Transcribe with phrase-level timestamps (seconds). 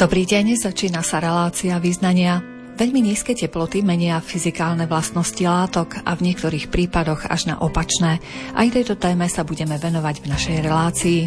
[0.00, 2.40] Dobrý deň, začína sa relácia význania.
[2.80, 8.16] Veľmi nízke teploty menia fyzikálne vlastnosti látok a v niektorých prípadoch až na opačné.
[8.56, 11.20] Aj tejto téme sa budeme venovať v našej relácii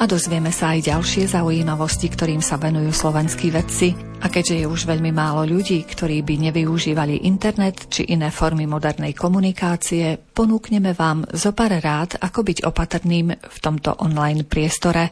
[0.00, 4.11] a dozvieme sa aj ďalšie zaujímavosti, ktorým sa venujú slovenskí vedci.
[4.22, 9.18] A keďže je už veľmi málo ľudí, ktorí by nevyužívali internet či iné formy modernej
[9.18, 15.10] komunikácie, ponúkneme vám zo pár rád, ako byť opatrným v tomto online priestore.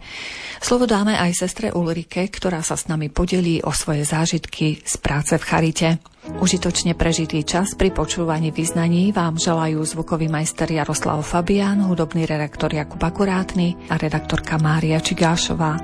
[0.62, 5.34] Slovo dáme aj sestre Ulrike, ktorá sa s nami podelí o svoje zážitky z práce
[5.34, 5.90] v Charite.
[6.38, 13.02] Užitočne prežitý čas pri počúvaní vyznaní vám želajú zvukový majster Jaroslav Fabián, hudobný redaktor Jakub
[13.02, 15.80] Akurátny a redaktorka Mária Čigášová.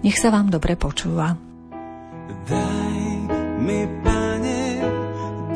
[0.00, 1.49] Nech sa vám dobre počúva.
[2.30, 3.00] Daj
[3.58, 4.62] mi, pane,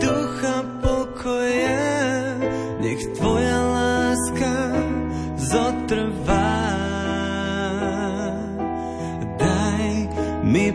[0.02, 1.78] ducha pokoje,
[2.82, 4.54] nech tvoja láska
[5.38, 6.50] zotrvá.
[9.38, 10.08] Daj
[10.42, 10.74] mi,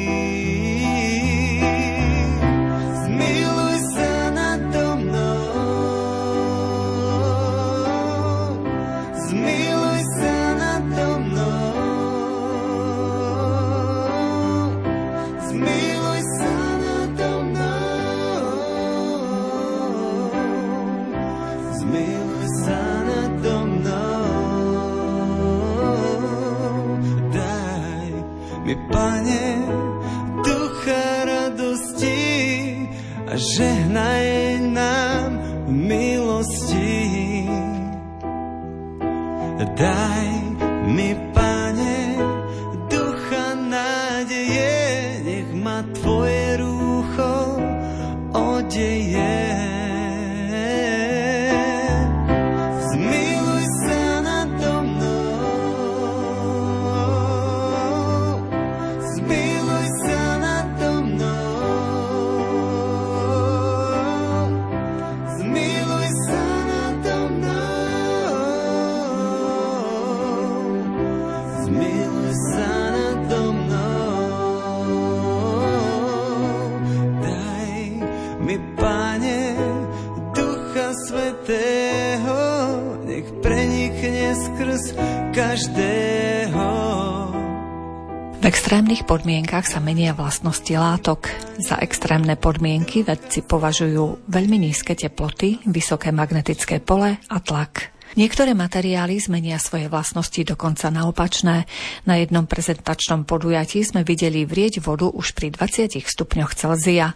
[89.11, 91.27] podmienkach sa menia vlastnosti látok.
[91.59, 97.91] Za extrémne podmienky vedci považujú veľmi nízke teploty, vysoké magnetické pole a tlak.
[98.15, 101.67] Niektoré materiály zmenia svoje vlastnosti dokonca na opačné.
[102.07, 107.11] Na jednom prezentačnom podujatí sme videli vrieť vodu už pri 20 stupňoch Celzia.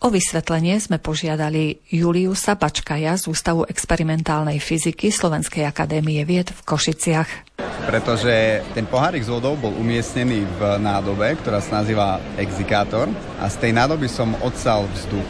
[0.00, 7.43] O vysvetlenie sme požiadali Juliusa Bačkaja z Ústavu experimentálnej fyziky Slovenskej akadémie vied v Košiciach.
[7.84, 13.06] Pretože ten pohárik s vodou bol umiestnený v nádobe, ktorá sa nazýva exikátor
[13.38, 15.28] a z tej nádoby som odsal vzduch.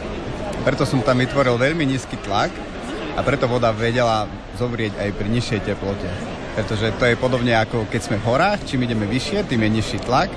[0.63, 2.49] Preto som tam vytvoril veľmi nízky tlak
[3.13, 4.25] a preto voda vedela
[4.57, 6.09] zovrieť aj pri nižšej teplote.
[6.55, 9.99] Pretože to je podobne ako keď sme v horách, čím ideme vyššie, tým je nižší
[10.01, 10.31] tlak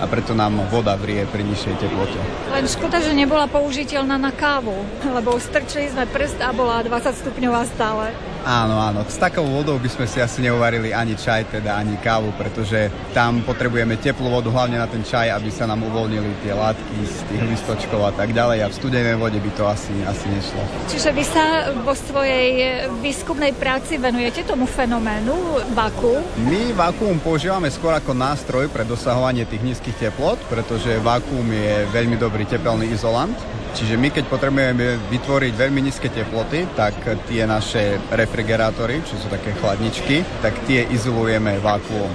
[0.00, 2.18] a preto nám voda vrie pri nižšej teplote.
[2.50, 4.74] Len škoda, že nebola použiteľná na kávu,
[5.04, 8.14] lebo strčili sme prst a bola 20 stupňová stále.
[8.44, 9.00] Áno, áno.
[9.08, 13.40] S takou vodou by sme si asi neuvarili ani čaj, teda ani kávu, pretože tam
[13.40, 17.42] potrebujeme teplú vodu, hlavne na ten čaj, aby sa nám uvoľnili tie látky z tých
[17.56, 18.64] listočkov a tak ďalej.
[18.64, 20.60] A v studenej vode by to asi, asi nešlo.
[20.92, 26.20] Čiže vy sa vo svojej výskumnej práci venujete tomu fenoménu vaku?
[26.44, 32.16] My vakuum používame skôr ako nástroj pre dosahovanie tých nízkych teplot, pretože vakuum je veľmi
[32.16, 33.36] dobrý tepelný izolant
[33.74, 36.94] Čiže my keď potrebujeme vytvoriť veľmi nízke teploty, tak
[37.26, 42.06] tie naše refrigerátory, čo sú také chladničky, tak tie izolujeme vákuom.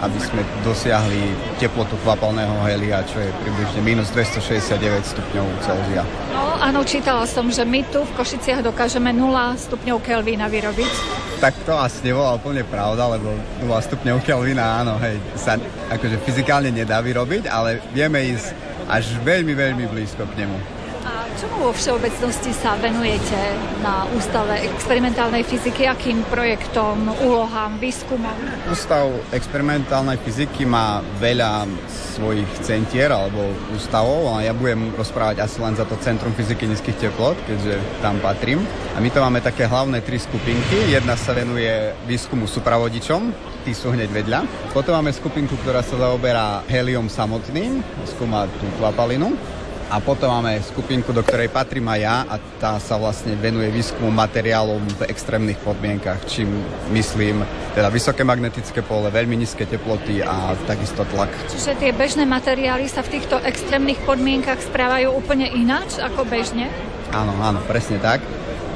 [0.00, 4.76] Aby sme dosiahli teplotu kvapalného helia, čo je približne minus 269
[5.16, 6.02] stupňov Celzia.
[6.32, 10.92] No áno, čítala som, že my tu v Košiciach dokážeme 0 stupňov Kelvína vyrobiť.
[11.40, 13.32] Tak to asi nebola úplne pravda, lebo
[13.64, 15.56] 0 stupňov Kelvina, áno, hej, sa
[15.92, 18.52] akože fyzikálne nedá vyrobiť, ale vieme ísť
[18.86, 20.75] až veľmi, veľmi blízko k nemu.
[21.36, 23.36] Čomu vo všeobecnosti sa venujete
[23.84, 25.84] na Ústave experimentálnej fyziky?
[25.84, 28.32] Akým projektom, úlohám, výskumom?
[28.72, 29.04] Ústav
[29.36, 31.68] experimentálnej fyziky má veľa
[32.16, 36.96] svojich centier alebo ústavov a ja budem rozprávať asi len za to Centrum fyziky nízkych
[36.96, 38.64] teplot, keďže tam patrím.
[38.96, 40.88] A my to máme také hlavné tri skupinky.
[40.88, 43.36] Jedna sa venuje výskumu supravodičom,
[43.68, 44.72] tí sú hneď vedľa.
[44.72, 49.36] Potom máme skupinku, ktorá sa zaoberá heliom samotným, skúma tú kvapalinu.
[49.86, 54.10] A potom máme skupinku, do ktorej patrím aj ja a tá sa vlastne venuje výskumu
[54.10, 56.50] materiálov v extrémnych podmienkach, čím
[56.90, 57.46] myslím
[57.78, 61.30] teda vysoké magnetické pole, veľmi nízke teploty a takisto tlak.
[61.54, 66.66] Čiže tie bežné materiály sa v týchto extrémnych podmienkach správajú úplne ináč ako bežne?
[67.14, 68.18] Áno, áno, presne tak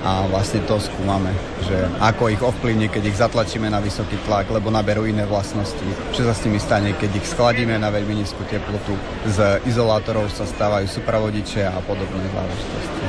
[0.00, 1.28] a vlastne to skúmame,
[1.64, 5.84] že ako ich ovplyvní, keď ich zatlačíme na vysoký tlak, lebo naberú iné vlastnosti.
[6.16, 8.96] Čo sa s nimi stane, keď ich skladíme na veľmi nízku teplotu.
[9.28, 13.04] Z izolátorov sa stávajú supravodiče a podobné záležitosti.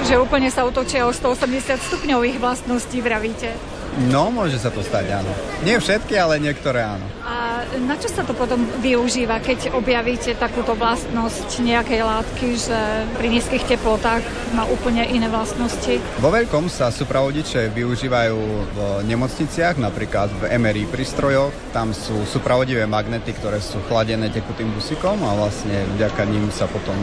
[0.00, 3.79] Čiže úplne sa otočia o 180 stupňov ich vlastností, vravíte?
[3.98, 5.32] No, môže sa to stať, áno.
[5.66, 7.02] Nie všetky, ale niektoré áno.
[7.26, 12.78] A na čo sa to potom využíva, keď objavíte takúto vlastnosť nejakej látky, že
[13.18, 14.22] pri nízkych teplotách
[14.54, 15.98] má úplne iné vlastnosti?
[16.22, 18.38] Vo veľkom sa supravodiče využívajú
[18.70, 18.78] v
[19.10, 21.50] nemocniciach, napríklad v MRI prístrojoch.
[21.74, 26.94] Tam sú supravodivé magnety, ktoré sú chladené tekutým busikom a vlastne vďaka ním sa potom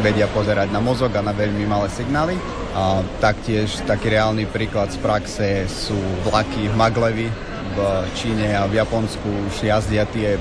[0.00, 2.40] vedia pozerať na mozog a na veľmi malé signály.
[2.74, 7.28] A taktiež taký reálny príklad z praxe sú vlaky v Maglevi
[7.74, 7.78] v
[8.18, 10.36] Číne a v Japonsku už jazdia tie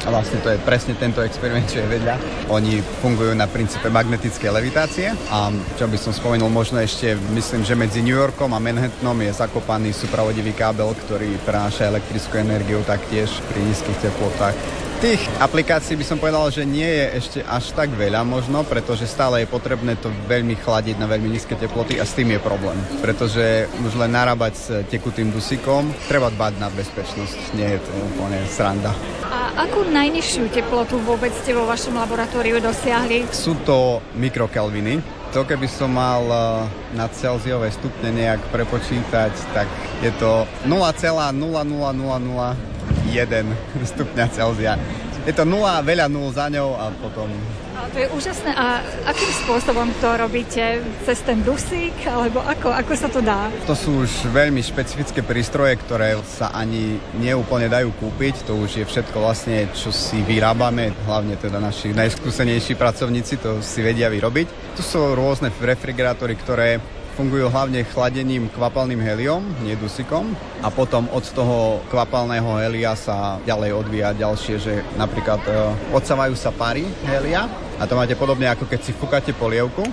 [0.00, 2.16] a vlastne to je presne tento experiment, čo je vedľa.
[2.48, 7.76] Oni fungujú na princípe magnetickej levitácie a čo by som spomenul možno ešte, myslím, že
[7.76, 13.60] medzi New Yorkom a Manhattanom je zakopaný supravodivý kábel, ktorý prenáša elektrickú energiu taktiež pri
[13.60, 14.56] nízkych teplotách
[15.00, 19.40] Tých aplikácií by som povedal, že nie je ešte až tak veľa možno, pretože stále
[19.40, 22.76] je potrebné to veľmi chladiť na veľmi nízke teploty a s tým je problém.
[23.00, 28.44] Pretože už len narábať s tekutým dusíkom, treba dbať na bezpečnosť, nie je to úplne
[28.44, 28.92] sranda.
[29.24, 33.24] A akú najnižšiu teplotu vôbec ste vo vašom laboratóriu dosiahli?
[33.32, 35.00] Sú to mikrokelviny,
[35.32, 39.64] to keby som mal eh, na Celziové stupne nejak prepočítať, tak
[40.04, 42.69] je to 0,00001
[43.82, 44.74] stupňa Celzia.
[45.28, 47.28] Je to nula, veľa nul za ňou a potom...
[47.76, 48.56] A to je úžasné.
[48.56, 50.80] A akým spôsobom to robíte?
[51.04, 51.92] Cez ten dusík?
[52.08, 53.52] Alebo ako, ako sa to dá?
[53.68, 58.48] To sú už veľmi špecifické prístroje, ktoré sa ani neúplne dajú kúpiť.
[58.48, 60.92] To už je všetko vlastne, čo si vyrábame.
[61.04, 64.76] Hlavne teda naši najskúsenejší pracovníci to si vedia vyrobiť.
[64.76, 66.80] Tu sú rôzne refrigerátory, ktoré
[67.20, 69.76] fungujú hlavne chladením kvapalným heliom, nie.
[70.64, 75.52] A potom od toho kvapalného helia sa ďalej odvíja ďalšie, že napríklad e,
[75.92, 77.44] odsávajú sa pary helia
[77.76, 79.84] a to máte podobne ako keď si fúkate polievku,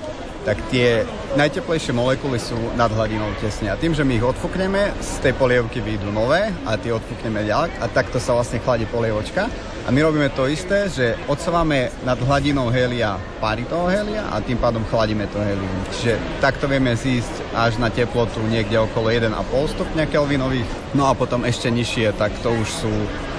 [0.47, 1.03] tak tie
[1.35, 3.67] najteplejšie molekuly sú nad hladinou tesne.
[3.67, 7.75] A tým, že my ich odfúkneme, z tej polievky vyjdú nové a tie odfúkneme ďalej
[7.83, 9.51] a takto sa vlastne chladí polievočka.
[9.83, 14.59] A my robíme to isté, že odsávame nad hladinou helia páry toho helia a tým
[14.59, 15.79] pádom chladíme to helium.
[15.95, 20.67] Čiže takto vieme zísť až na teplotu niekde okolo 1,5 stupňa kelvinových.
[20.95, 22.91] No a potom ešte nižšie, tak to už sú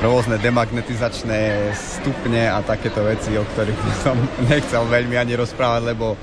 [0.04, 4.16] rôzne demagnetizačné stupne a takéto veci, o ktorých som
[4.52, 6.16] nechcel veľmi ani rozprávať, lebo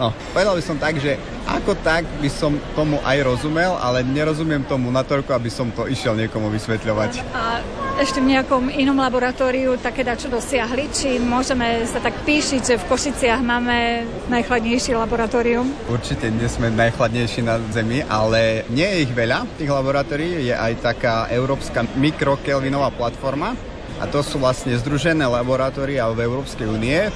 [0.00, 4.64] No, povedal by som tak, že ako tak by som tomu aj rozumel, ale nerozumiem
[4.64, 7.20] tomu natoľko, aby som to išiel niekomu vysvetľovať.
[7.36, 7.60] A
[8.00, 10.88] ešte v nejakom inom laboratóriu také čo dosiahli?
[10.88, 15.68] Či môžeme sa tak píšiť, že v Košiciach máme najchladnejšie laboratórium?
[15.92, 19.44] Určite nie sme najchladnejší na Zemi, ale nie je ich veľa.
[19.60, 23.52] Tých laboratórií je aj taká európska mikrokelvinová platforma,
[24.02, 27.06] a to sú vlastne združené laboratória v Európskej únie,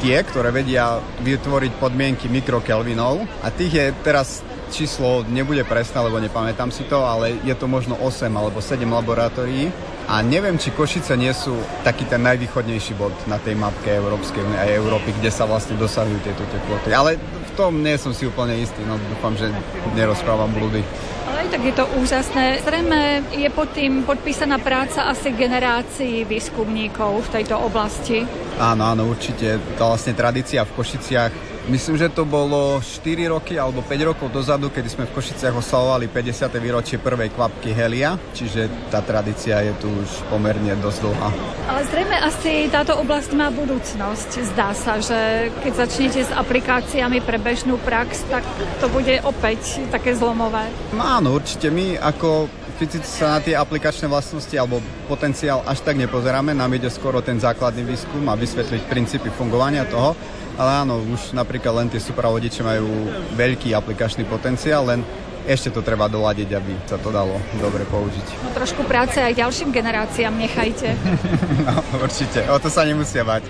[0.00, 4.40] tie, ktoré vedia vytvoriť podmienky mikrokelvinov a tých je teraz
[4.72, 9.68] číslo nebude presné, lebo nepamätám si to, ale je to možno 8 alebo 7 laboratórií
[10.10, 11.54] a neviem, či Košice nie sú
[11.86, 16.18] taký ten najvýchodnejší bod na tej mapke Európskej únie aj Európy, kde sa vlastne dosahujú
[16.26, 16.90] tieto teploty.
[16.90, 17.14] Ale
[17.50, 19.50] v tom nie som si úplne istý, no dúfam, že
[19.98, 20.86] nerozprávam blúdy.
[21.26, 22.62] Ale aj tak je to úžasné.
[22.62, 28.22] Zrejme je pod tým podpísaná práca asi generácií výskumníkov v tejto oblasti.
[28.62, 29.58] Áno, áno, určite.
[29.74, 31.32] Tá vlastne tradícia v Košiciach
[31.70, 36.10] Myslím, že to bolo 4 roky alebo 5 rokov dozadu, kedy sme v Košiciach oslavovali
[36.10, 36.50] 50.
[36.58, 41.30] výročie prvej kvapky Helia, čiže tá tradícia je tu už pomerne dosť dlhá.
[41.70, 44.50] Ale zrejme asi táto oblasť má budúcnosť.
[44.50, 48.42] Zdá sa, že keď začnete s aplikáciami pre bežnú prax, tak
[48.82, 50.66] to bude opäť také zlomové.
[50.98, 52.50] Áno, určite my ako
[52.82, 57.36] fyzici sa na tie aplikačné vlastnosti alebo potenciál až tak nepozeráme, nám ide skoro ten
[57.38, 60.16] základný výskum a vysvetliť princípy fungovania toho,
[60.60, 65.00] ale áno, už napríklad len tie supravodiče majú veľký aplikačný potenciál, len
[65.48, 68.44] ešte to treba doladiť, aby sa to dalo dobre použiť.
[68.44, 70.92] No trošku práce aj ďalším generáciám nechajte.
[71.66, 73.48] no, určite, o to sa nemusia bať.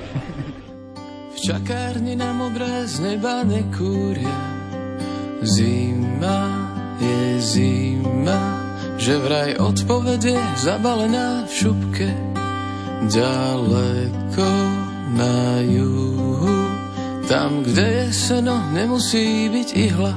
[1.35, 4.38] v čakárni na modré z neba nekúria.
[5.43, 6.47] Zima
[7.02, 8.38] je zima,
[9.02, 12.09] že vraj odpovede zabalená v šupke.
[13.09, 14.49] Ďaleko
[15.17, 16.70] na juhu
[17.30, 20.14] tam, kde je seno, nemusí byť ihla.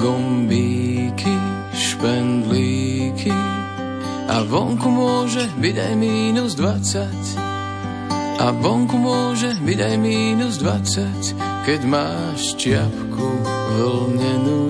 [0.00, 1.36] Gombíky,
[1.76, 3.36] špendlíky
[4.32, 7.04] a vonku môže byť aj mínus 20.
[8.40, 13.28] A vonku môže byť aj mínus 20, keď máš čiapku
[13.76, 14.64] vlnenú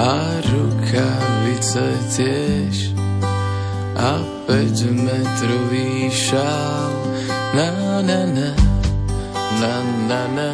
[0.00, 0.16] a
[0.48, 1.84] rukavice
[2.16, 2.96] tiež
[4.00, 4.16] a
[4.48, 6.94] 5 metrový šál.
[7.52, 8.77] Na, na, na
[9.60, 10.48] na na na.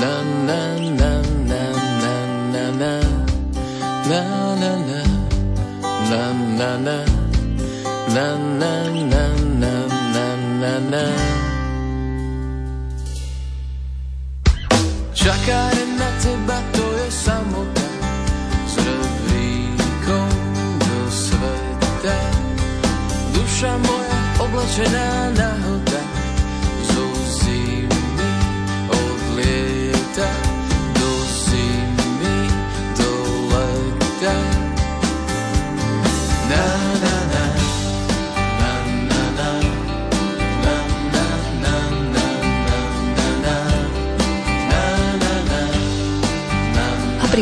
[0.00, 0.12] Na
[0.48, 0.60] na
[1.00, 1.10] na
[1.50, 1.62] na
[2.02, 2.14] na
[2.52, 2.92] na na.
[4.10, 4.20] Na
[4.62, 5.00] na na.
[6.10, 6.22] Na
[6.58, 6.96] na na.
[8.14, 8.26] Na
[8.60, 8.72] na
[9.12, 9.24] na
[9.62, 9.74] na
[10.62, 11.04] na na
[15.14, 17.86] Čakáre na teba, to je samota.
[18.70, 20.30] S rebríkom
[20.84, 22.18] do sveta.
[23.34, 25.06] Duša moja oblečená
[25.38, 25.93] nahota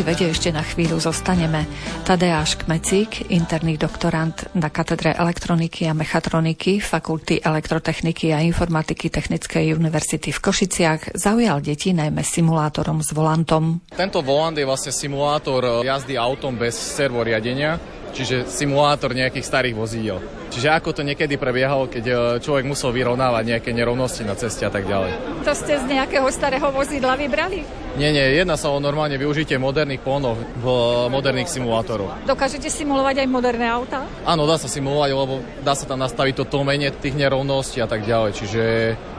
[0.03, 1.63] Vede ešte na chvíľu zostaneme.
[2.03, 10.35] Tadeáš Kmecík, interný doktorant na katedre elektroniky a mechatroniky Fakulty elektrotechniky a informatiky Technickej univerzity
[10.35, 13.79] v Košiciach, zaujal deti najmä simulátorom s volantom.
[13.95, 17.79] Tento volant je vlastne simulátor jazdy autom bez servoriadenia,
[18.13, 20.21] čiže simulátor nejakých starých vozídel.
[20.53, 22.15] Čiže ako to niekedy prebiehalo, keď e,
[22.45, 25.43] človek musel vyrovnávať nejaké nerovnosti na ceste a tak ďalej.
[25.49, 27.65] To ste z nejakého starého vozidla vybrali?
[27.93, 30.67] Nie, nie, jedná sa o normálne využitie moderných pónov v
[31.13, 32.25] moderných simulátoroch.
[32.25, 34.09] Dokážete simulovať aj moderné auta?
[34.25, 38.09] Áno, dá sa simulovať, lebo dá sa tam nastaviť to tlmenie tých nerovností a tak
[38.09, 38.33] ďalej.
[38.33, 38.63] Čiže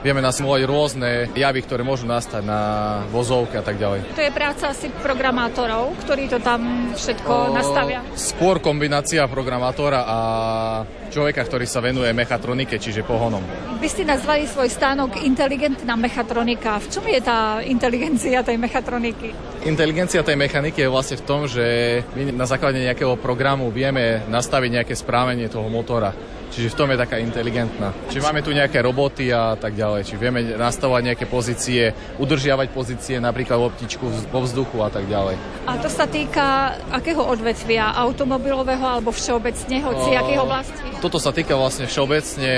[0.02, 2.60] vieme nasimulovať rôzne javy, ktoré môžu nastať na
[3.14, 4.10] vozovke a tak ďalej.
[4.18, 8.02] To je práca asi programátorov, ktorí to tam všetko o, nastavia?
[8.18, 10.18] Skôr kombinácia programátora a
[11.08, 13.40] človeka, ktorý sa venuje mechatronike, čiže pohonom.
[13.80, 16.76] Vy ste nazvali svoj stánok inteligentná mechatronika.
[16.84, 19.32] V čom je tá inteligencia tej mechatroniky?
[19.64, 21.64] Inteligencia tej mechaniky je vlastne v tom, že
[22.12, 26.12] my na základe nejakého programu vieme nastaviť nejaké správanie toho motora.
[26.54, 27.90] Čiže v tom je taká inteligentná.
[28.06, 30.06] Čiže máme tu nejaké roboty a tak ďalej.
[30.06, 31.90] Čiže vieme nastavovať nejaké pozície,
[32.22, 35.34] udržiavať pozície, napríklad loptičku vo vzduchu a tak ďalej.
[35.66, 37.90] A to sa týka akého odvetvia?
[37.98, 40.86] Automobilového alebo všeobecne, hoci akých oblastí?
[41.02, 42.54] Toto sa týka vlastne všeobecne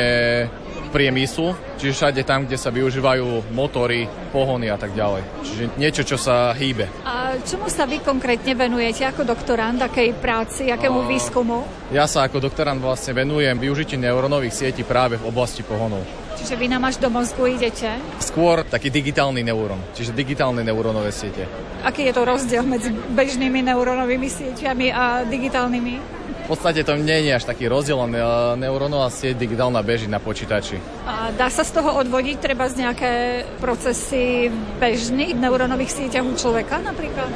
[0.90, 5.22] priemyslu, čiže všade tam, kde sa využívajú motory, pohony a tak ďalej.
[5.44, 6.88] Čiže niečo, čo sa hýbe.
[7.04, 11.08] A čomu sa vy konkrétne venujete ako doktorant, akej práci, akému a...
[11.08, 11.58] výskumu?
[11.94, 16.02] Ja sa ako doktorant vlastne venujem využitiu neurónových sietí práve v oblasti pohonov.
[16.36, 17.88] Čiže vy nám až do mozgu idete?
[18.20, 21.48] Skôr taký digitálny neurón, čiže digitálne neurónové siete.
[21.80, 26.25] Aký je to rozdiel medzi bežnými neurónovými sieťami a digitálnymi?
[26.46, 28.06] V podstate to nie je až taký rozdiel,
[28.54, 30.78] neurónová sieť digitálna beží na počítači.
[31.02, 33.12] A dá sa z toho odvodiť treba z nejaké
[33.58, 34.46] procesy
[34.78, 37.26] bežných neurónových sieťach u človeka napríklad?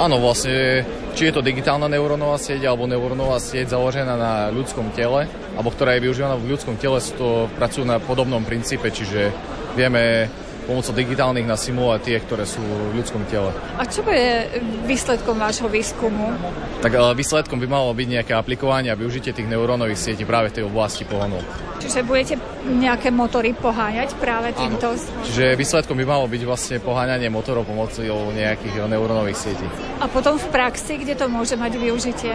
[0.00, 0.80] Áno, vlastne,
[1.12, 6.00] či je to digitálna neurónová sieť alebo neurónová sieť založená na ľudskom tele, alebo ktorá
[6.00, 9.28] je využívaná v ľudskom tele, to pracujú na podobnom princípe, čiže
[9.76, 10.32] vieme
[10.68, 13.48] pomocou digitálnych nasimulovať tie, ktoré sú v ľudskom tele.
[13.80, 16.36] A čo je výsledkom vášho výskumu?
[16.84, 20.64] Tak výsledkom by malo byť nejaké aplikovanie a využitie tých neurónových sietí práve v tej
[20.68, 21.40] oblasti pohonov.
[21.80, 22.36] Čiže budete
[22.68, 24.92] nejaké motory poháňať práve týmto?
[24.92, 25.24] Áno.
[25.24, 29.64] Čiže výsledkom by malo byť vlastne poháňanie motorov pomocou nejakých neurónových sietí.
[30.04, 32.34] A potom v praxi, kde to môže mať využitie?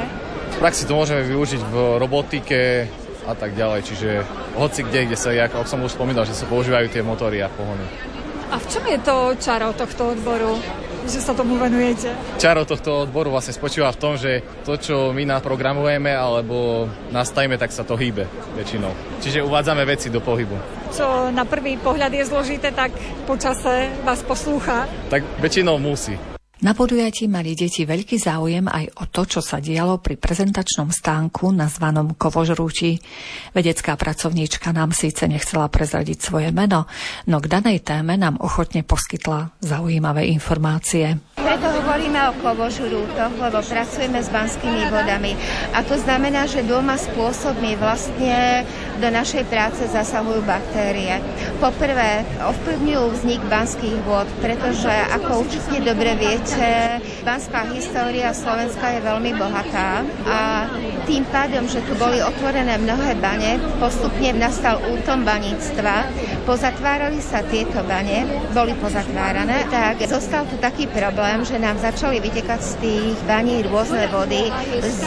[0.53, 2.89] V praxi to môžeme využiť v robotike,
[3.23, 3.87] a tak ďalej.
[3.87, 4.09] Čiže
[4.59, 7.87] hoci kde, kde sa, ako som už spomínal, že sa používajú tie motory a pohony.
[8.53, 10.61] A v čom je to čaro tohto odboru?
[11.03, 12.15] že sa tomu venujete?
[12.39, 17.75] Čaro tohto odboru vlastne spočíva v tom, že to, čo my naprogramujeme alebo nastavíme, tak
[17.75, 18.23] sa to hýbe
[18.55, 19.19] väčšinou.
[19.19, 20.55] Čiže uvádzame veci do pohybu.
[20.95, 22.95] Čo na prvý pohľad je zložité, tak
[23.27, 24.87] počase vás poslúcha?
[25.11, 26.15] Tak väčšinou musí.
[26.63, 31.51] Na podujatí mali deti veľký záujem aj o to, čo sa dialo pri prezentačnom stánku
[31.51, 33.03] nazvanom Kovožrúči.
[33.51, 36.87] Vedecká pracovníčka nám síce nechcela prezradiť svoje meno,
[37.27, 41.19] no k danej téme nám ochotne poskytla zaujímavé informácie.
[41.35, 45.35] Preto hovoríme o kovožrútoch, lebo pracujeme s banskými vodami.
[45.75, 48.63] A to znamená, že dvoma spôsobmi vlastne
[49.03, 51.19] do našej práce zasahujú baktérie.
[51.59, 59.35] Poprvé, ovplyvňujú vznik banských vod, pretože ako určite dobre viete, banská história Slovenska je veľmi
[59.35, 60.71] bohatá a
[61.03, 66.07] tým pádom, že tu boli otvorené mnohé bane, postupne nastal útom baníctva,
[66.47, 68.23] pozatvárali sa tieto bane,
[68.55, 74.05] boli pozatvárané, tak zostal tu taký problém, že nám začali vytekať z tých baní rôzne
[74.11, 74.49] vody
[74.81, 75.05] s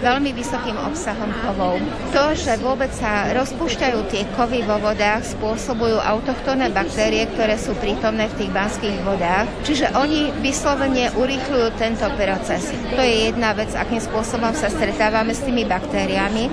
[0.00, 1.80] veľmi vysokým obsahom kovov.
[2.12, 8.28] To, že vôbec sa rozpúšťajú tie kovy vo vodách, spôsobujú autochtónne baktérie, ktoré sú prítomné
[8.32, 9.46] v tých banských vodách.
[9.66, 12.70] Čiže oni vyslovene urýchľujú tento proces.
[12.94, 16.48] To je jedna vec, akým spôsobom sa stretávame s tými baktériami.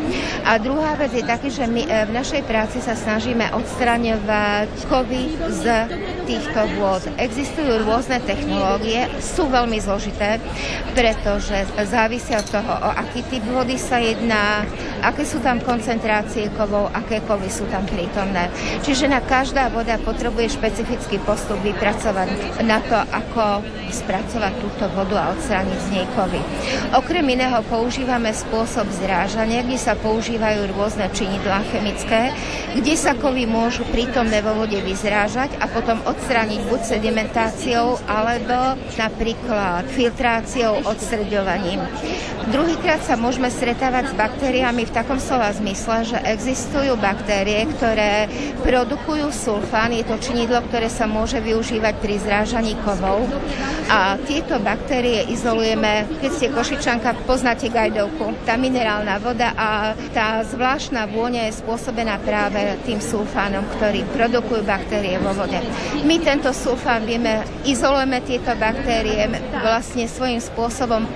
[0.48, 5.36] A druhá vec je taký, že my e, v našej práci sa snažíme odstraňovať kovy
[5.52, 5.64] z
[6.26, 7.04] týchto vôd.
[7.20, 10.42] Existujú rôzne technológie, sú veľmi zložité,
[10.98, 11.54] pretože
[11.86, 14.66] závisia od toho, o aký typ vody sa jedná,
[15.06, 18.50] aké sú tam koncentrácie kovov, aké kovy sú tam prítomné.
[18.82, 23.62] Čiže na každá voda potrebuje špecifický postup vypracovať na to, ako
[23.94, 26.42] spracovať túto vodu a odstrániť z nej kovy.
[26.98, 32.34] Okrem iného používame spôsob zrážania, kde sa používajú rôzne činidlá chemické,
[32.74, 39.43] kde sa kovy môžu prítomné vo vode vyzrážať a potom odstrániť buď sedimentáciou alebo napríklad
[39.88, 41.82] filtráciou, odstreďovaním.
[42.44, 48.28] Druhýkrát sa môžeme stretávať s baktériami v takom slova zmysle, že existujú baktérie, ktoré
[48.68, 53.24] produkujú sulfán, je to činidlo, ktoré sa môže využívať pri zrážaní kovov.
[53.88, 61.08] A tieto baktérie izolujeme, keď ste košičanka, poznáte gajdovku, tá minerálna voda a tá zvláštna
[61.08, 65.60] vôňa je spôsobená práve tým sulfánom, ktorý produkujú baktérie vo vode.
[66.04, 69.32] My tento sulfán vieme, izolujeme tieto baktérie,
[69.64, 71.08] vlastne svojím spôsobom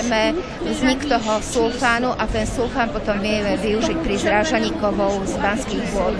[0.00, 0.34] podnecujeme
[0.64, 6.16] vznik toho sulfánu a ten sulfán potom vieme využiť pri zrážaní kovov z banských vôd.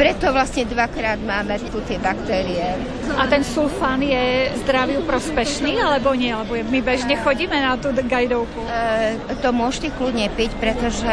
[0.00, 2.72] Preto vlastne dvakrát máme tu tie baktérie.
[3.20, 6.32] A ten sulfán je zdraviu prospešný, alebo nie?
[6.32, 8.60] Lebo my bežne chodíme na tú gajdovku.
[8.64, 11.12] E, to môžete kľudne piť, pretože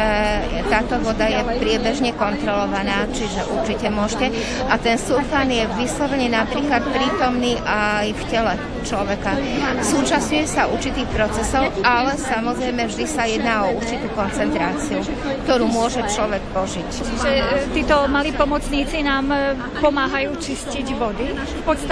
[0.72, 4.32] táto voda je priebežne kontrolovaná, čiže určite môžete.
[4.72, 9.36] A ten sulfán je vyslovene napríklad prítomný aj v tele človeka.
[9.84, 15.04] Súčasňuje sa určitých procesov, ale samozrejme vždy sa jedná o určitú koncentráciu,
[15.44, 16.86] ktorú môže človek požiť.
[16.88, 17.44] Čiže e,
[17.76, 19.38] títo malí pomocníci nám e,
[19.84, 21.89] pomáhajú čistiť vody v podstate?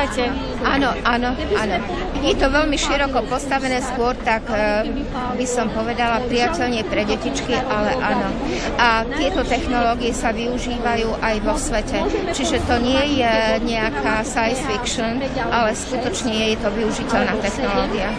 [0.62, 1.76] Áno, áno, áno.
[2.22, 4.90] Je to veľmi široko postavené skôr, tak e,
[5.38, 8.30] by som povedala priateľne pre detičky, ale áno.
[8.78, 11.98] A tieto technológie sa využívajú aj vo svete.
[12.34, 18.10] Čiže to nie je nejaká science fiction, ale skutočne je to využiteľná technológia.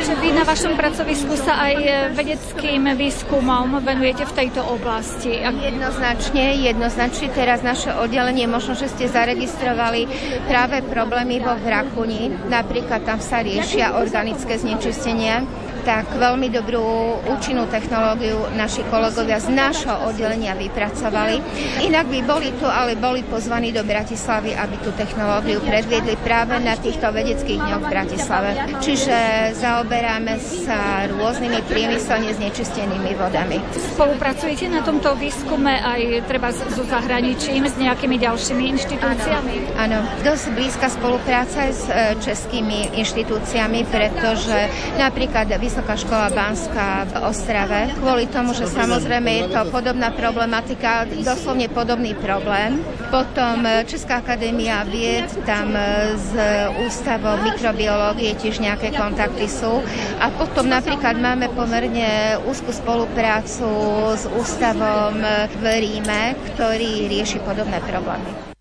[0.00, 1.74] Čiže vy na vašom pracovisku sa aj
[2.16, 5.40] vedeckým výskumom venujete v tejto oblasti?
[5.40, 7.26] Jednoznačne, jednoznačne.
[7.32, 10.08] Teraz naše oddelenie, možno, že ste zaregistrovali
[10.48, 12.32] práve problémy vo Vrakuni.
[12.48, 15.44] Napríklad tam sa riešia organické znečistenia
[15.84, 21.44] tak veľmi dobrú účinnú technológiu naši kolegovia z nášho oddelenia vypracovali.
[21.84, 26.74] Inak by boli tu, ale boli pozvaní do Bratislavy, aby tú technológiu predviedli práve na
[26.80, 28.50] týchto vedeckých dňoch v Bratislave.
[28.80, 29.16] Čiže
[29.60, 33.60] zaoberáme sa rôznymi priemyselne znečistenými vodami.
[33.94, 39.76] Spolupracujete na tomto výskume aj treba so zahraničím, s nejakými ďalšími inštitúciami?
[39.76, 44.56] Áno, dosť blízka spolupráca s e, českými inštitúciami, pretože
[44.96, 47.90] napríklad Vysoká škola Banská v Ostrave.
[47.98, 52.78] Kvôli tomu, že samozrejme je to podobná problematika, doslovne podobný problém.
[53.10, 56.30] Potom e, Česká akadémia vied, tam e, z
[56.78, 59.82] Ústavom mikrobiológie tiež nejaké kontakty sú.
[60.22, 63.66] A potom napríklad máme pomerne úzkú spoluprácu
[64.14, 65.18] s Ústavom
[65.58, 68.53] v Ríme, ktorý rieši podobné problémy.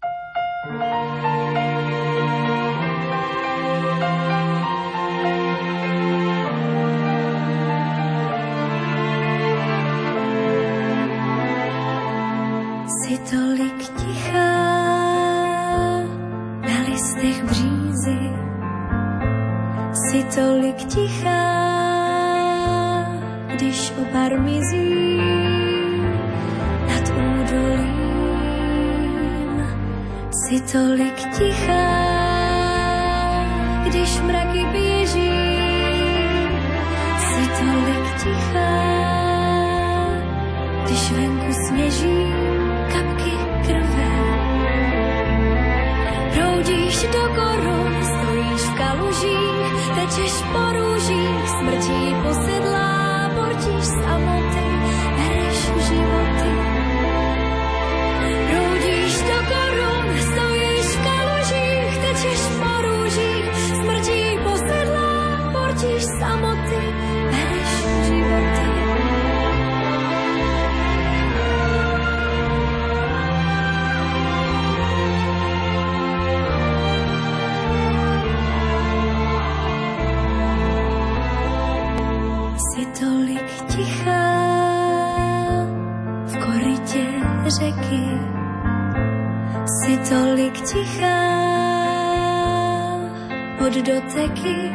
[94.14, 94.72] Od doteky.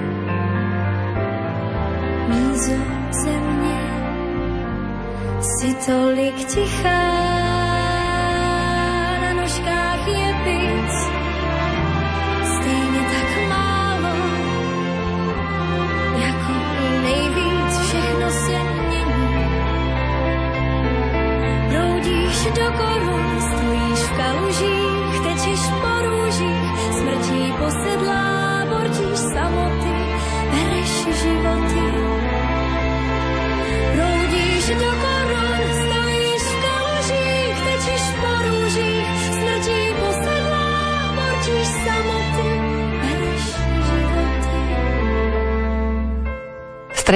[2.29, 2.73] Mízo
[3.11, 3.81] země.
[5.41, 7.18] Si tolik tichá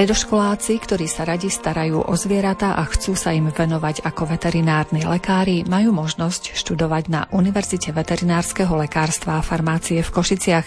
[0.03, 5.63] Stredoškoláci, ktorí sa radi starajú o zvieratá a chcú sa im venovať ako veterinárni lekári,
[5.63, 10.67] majú možnosť študovať na Univerzite veterinárskeho lekárstva a farmácie v Košiciach.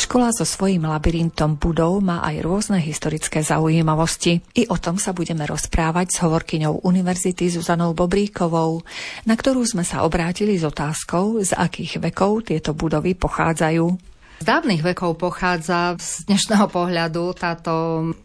[0.00, 4.40] Škola so svojím labyrintom budov má aj rôzne historické zaujímavosti.
[4.56, 8.80] I o tom sa budeme rozprávať s hovorkyňou univerzity Zuzanou Bobríkovou,
[9.28, 14.14] na ktorú sme sa obrátili s otázkou, z akých vekov tieto budovy pochádzajú.
[14.34, 17.72] Z dávnych vekov pochádza z dnešného pohľadu táto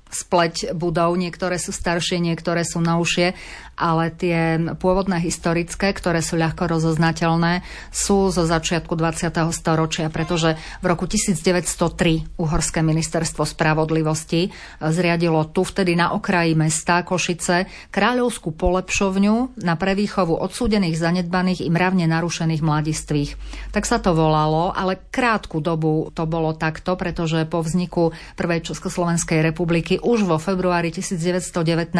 [0.09, 1.13] spleť budov.
[1.15, 3.37] Niektoré sú staršie, niektoré sú novšie,
[3.79, 9.31] ale tie pôvodné historické, ktoré sú ľahko rozoznateľné, sú zo začiatku 20.
[9.55, 14.51] storočia, pretože v roku 1903 Uhorské ministerstvo spravodlivosti
[14.83, 22.09] zriadilo tu vtedy na okraji mesta Košice kráľovskú polepšovňu na prevýchovu odsúdených, zanedbaných i mravne
[22.09, 23.31] narušených mladistvých.
[23.71, 29.39] Tak sa to volalo, ale krátku dobu to bolo takto, pretože po vzniku Prvej Československej
[29.39, 31.93] republiky už vo februári 1919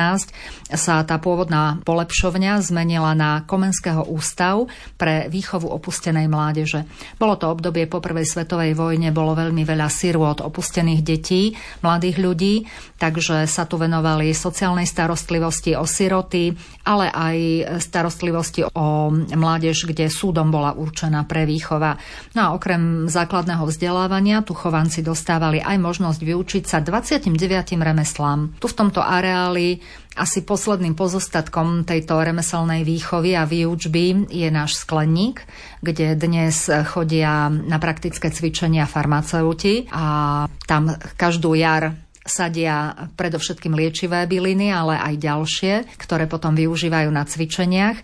[0.74, 6.86] sa tá pôvodná polepšovňa zmenila na Komenského ústav pre výchovu opustenej mládeže.
[7.20, 12.56] Bolo to obdobie po prvej svetovej vojne, bolo veľmi veľa sirôt, opustených detí, mladých ľudí,
[13.00, 16.54] takže sa tu venovali sociálnej starostlivosti o siroty,
[16.86, 17.38] ale aj
[17.80, 21.96] starostlivosti o mládež, kde súdom bola určená pre výchova.
[22.36, 28.54] No a okrem základného vzdelávania tu chovanci dostávali aj možnosť vyučiť sa 29 remeslám.
[28.62, 29.82] Tu v tomto areáli
[30.20, 35.42] asi posledným pozostatkom tejto remeselnej výchovy a výučby je náš skleník,
[35.80, 41.96] kde dnes chodia na praktické cvičenia farmaceuti a tam každú jar
[42.30, 47.98] sadia predovšetkým liečivé byliny, ale aj ďalšie, ktoré potom využívajú na cvičeniach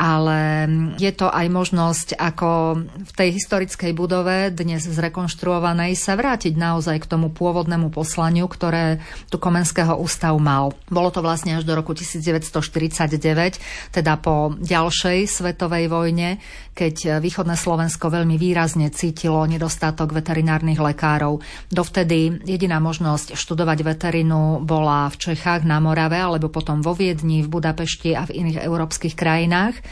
[0.00, 0.64] ale
[0.96, 7.10] je to aj možnosť, ako v tej historickej budove, dnes zrekonštruovanej, sa vrátiť naozaj k
[7.12, 10.72] tomu pôvodnému poslaniu, ktoré tu Komenského ústav mal.
[10.88, 16.40] Bolo to vlastne až do roku 1949, teda po ďalšej svetovej vojne,
[16.72, 21.44] keď východné Slovensko veľmi výrazne cítilo nedostatok veterinárnych lekárov.
[21.68, 27.52] Dovtedy jediná možnosť študovať veterinu bola v Čechách, na Morave, alebo potom vo Viedni, v
[27.52, 29.89] Budapešti a v iných európskych krajinách.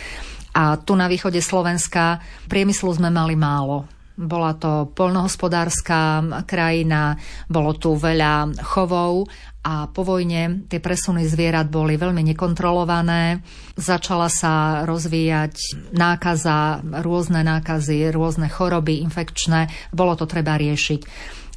[0.59, 2.19] A tu na východe Slovenska
[2.51, 3.87] priemyslu sme mali málo.
[4.19, 7.15] Bola to polnohospodárska krajina,
[7.47, 9.31] bolo tu veľa chovov
[9.63, 13.47] a po vojne tie presuny zvierat boli veľmi nekontrolované.
[13.79, 15.55] Začala sa rozvíjať
[15.95, 19.71] nákaza, rôzne nákazy, rôzne choroby infekčné.
[19.95, 21.01] Bolo to treba riešiť.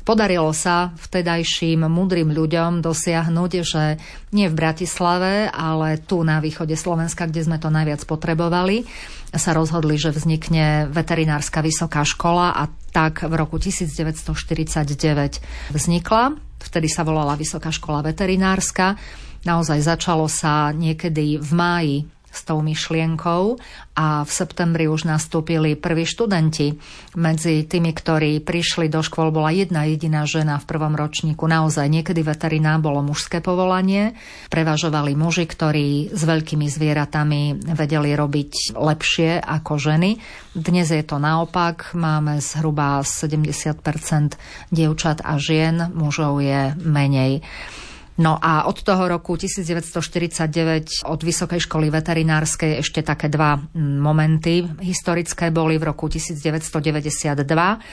[0.02, 4.02] Podarilo sa vtedajším mudrým ľuďom dosiahnuť, že
[4.34, 8.90] nie v Bratislave, ale tu na východe Slovenska, kde sme to najviac potrebovali,
[9.32, 16.24] sa rozhodli, že vznikne veterinárska vysoká škola a tak v roku 1949 vznikla.
[16.62, 19.00] Vtedy sa volala Vysoká škola veterinárska.
[19.42, 21.96] Naozaj začalo sa niekedy v máji
[22.32, 23.60] s tou myšlienkou
[23.92, 26.80] a v septembri už nastúpili prví študenti.
[27.20, 31.44] Medzi tými, ktorí prišli do škôl, bola jedna jediná žena v prvom ročníku.
[31.44, 34.16] Naozaj niekedy veteriná bolo mužské povolanie.
[34.48, 40.16] Prevažovali muži, ktorí s veľkými zvieratami vedeli robiť lepšie ako ženy.
[40.56, 41.92] Dnes je to naopak.
[41.92, 44.40] Máme zhruba 70%
[44.72, 47.44] dievčat a žien, mužov je menej.
[48.20, 55.48] No a od toho roku 1949 od Vysokej školy veterinárskej ešte také dva momenty historické
[55.48, 55.80] boli.
[55.80, 57.40] V roku 1992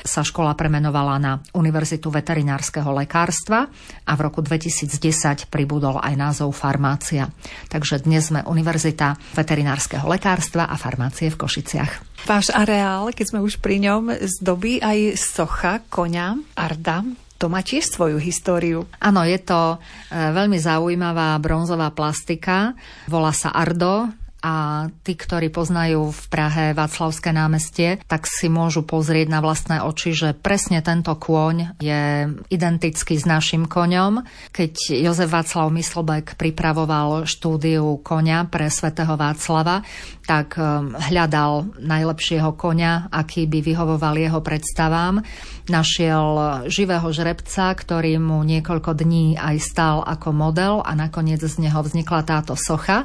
[0.02, 3.70] sa škola premenovala na Univerzitu veterinárskeho lekárstva
[4.04, 7.30] a v roku 2010 pribudol aj názov farmácia.
[7.70, 12.26] Takže dnes sme Univerzita veterinárskeho lekárstva a farmácie v Košiciach.
[12.26, 17.06] Váš areál, keď sme už pri ňom, zdobí aj socha konia Arda,
[17.38, 18.90] to má tiež svoju históriu.
[18.98, 19.78] Áno, je to e,
[20.10, 22.74] veľmi zaujímavá bronzová plastika.
[23.06, 24.10] Volá sa Ardo,
[24.48, 30.16] a tí, ktorí poznajú v Prahe Václavské námestie, tak si môžu pozrieť na vlastné oči,
[30.16, 34.24] že presne tento kôň je identický s našim koňom.
[34.48, 39.84] Keď Jozef Václav Myslbek pripravoval štúdiu koňa pre svätého Václava,
[40.24, 40.64] tak e,
[41.12, 45.20] hľadal najlepšieho koňa, aký by vyhovoval jeho predstavám
[45.68, 51.84] našiel živého žrebca, ktorý mu niekoľko dní aj stal ako model a nakoniec z neho
[51.84, 53.04] vznikla táto socha.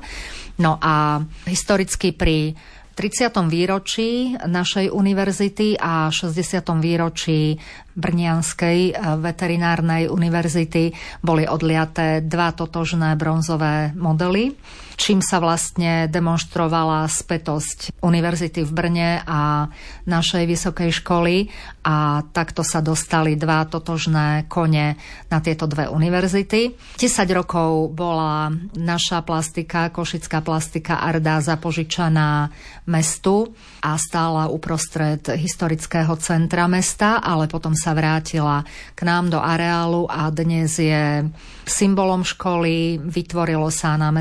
[0.55, 2.53] No a historicky pri
[2.93, 3.33] 30.
[3.49, 6.61] výročí našej univerzity a 60.
[6.77, 7.57] výročí
[7.97, 10.93] Brnianskej eh, veterinárnej univerzity
[11.25, 14.53] boli odliaté dva totožné bronzové modely
[14.95, 19.67] čím sa vlastne demonstrovala spätosť univerzity v Brne a
[20.05, 21.47] našej vysokej školy
[21.83, 24.95] a takto sa dostali dva totožné kone
[25.27, 26.75] na tieto dve univerzity.
[26.95, 27.03] 10
[27.35, 32.51] rokov bola naša plastika, košická plastika Arda zapožičaná
[32.87, 33.51] mestu
[33.83, 38.63] a stála uprostred historického centra mesta, ale potom sa vrátila
[38.95, 41.27] k nám do areálu a dnes je
[41.63, 44.11] symbolom školy, vytvorilo sa na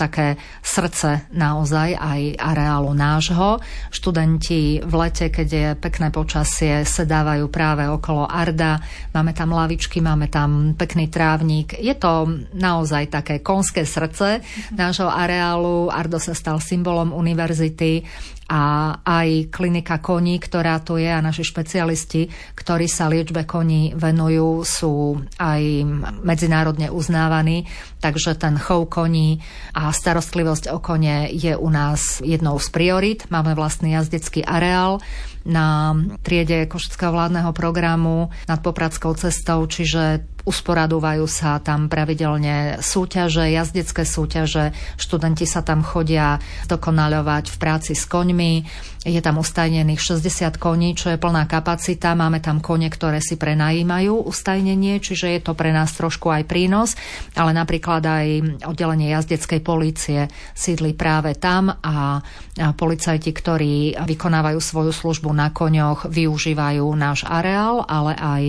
[0.00, 3.60] také srdce naozaj aj areálu nášho.
[3.92, 8.80] Študenti v lete, keď je pekné počasie, sedávajú práve okolo Arda.
[9.12, 11.76] Máme tam lavičky, máme tam pekný trávnik.
[11.76, 14.40] Je to naozaj také konské srdce
[14.72, 15.92] nášho areálu.
[15.92, 18.08] Ardo sa stal symbolom univerzity
[18.50, 22.26] a aj klinika koní, ktorá tu je a naši špecialisti,
[22.58, 25.62] ktorí sa liečbe koní venujú, sú aj
[26.26, 27.70] medzinárodne uznávaní,
[28.02, 29.38] takže ten chov koní
[29.70, 33.30] a starostlivosť o kone je u nás jednou z priorit.
[33.30, 34.98] Máme vlastný jazdecký areál,
[35.44, 44.02] na triede Košického vládneho programu nad Popradskou cestou, čiže usporadúvajú sa tam pravidelne súťaže, jazdecké
[44.06, 48.52] súťaže, študenti sa tam chodia dokonaľovať v práci s koňmi,
[49.00, 52.12] je tam ustajnených 60 koní, čo je plná kapacita.
[52.12, 57.00] Máme tam kone, ktoré si prenajímajú ustajnenie, čiže je to pre nás trošku aj prínos,
[57.32, 58.26] ale napríklad aj
[58.68, 62.20] oddelenie jazdeckej polície sídli práve tam a
[62.76, 68.42] policajti, ktorí vykonávajú svoju službu na koňoch, využívajú náš areál, ale aj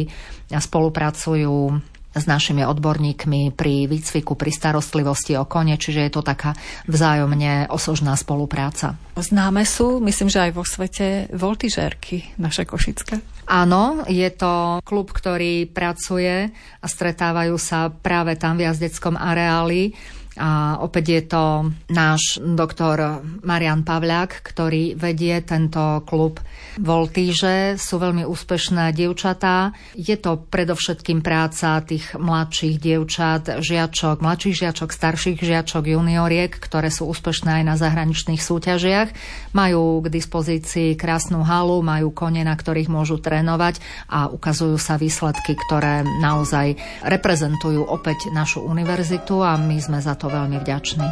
[0.59, 1.79] spolupracujú
[2.11, 6.51] s našimi odborníkmi pri výcviku, pri starostlivosti o kone, čiže je to taká
[6.91, 8.99] vzájomne osožná spolupráca.
[9.15, 13.23] Známe sú, myslím, že aj vo svete voltižérky naše košické.
[13.47, 19.95] Áno, je to klub, ktorý pracuje a stretávajú sa práve tam v jazdeckom areáli
[20.39, 21.43] a opäť je to
[21.91, 26.39] náš doktor Marian Pavľák, ktorý vedie tento klub
[26.79, 27.75] Voltíže.
[27.75, 29.75] Sú veľmi úspešné dievčatá.
[29.91, 37.11] Je to predovšetkým práca tých mladších dievčat, žiačok, mladších žiačok, starších žiačok, junioriek, ktoré sú
[37.11, 39.11] úspešné aj na zahraničných súťažiach.
[39.51, 45.59] Majú k dispozícii krásnu halu, majú kone, na ktorých môžu trénovať a ukazujú sa výsledky,
[45.67, 51.10] ktoré naozaj reprezentujú opäť našu univerzitu a my sme za to veľmi vďační.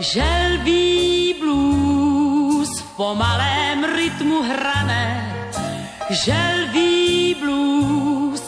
[0.00, 5.28] Želví blues v pomalém rytmu hrané,
[6.08, 8.40] želví blues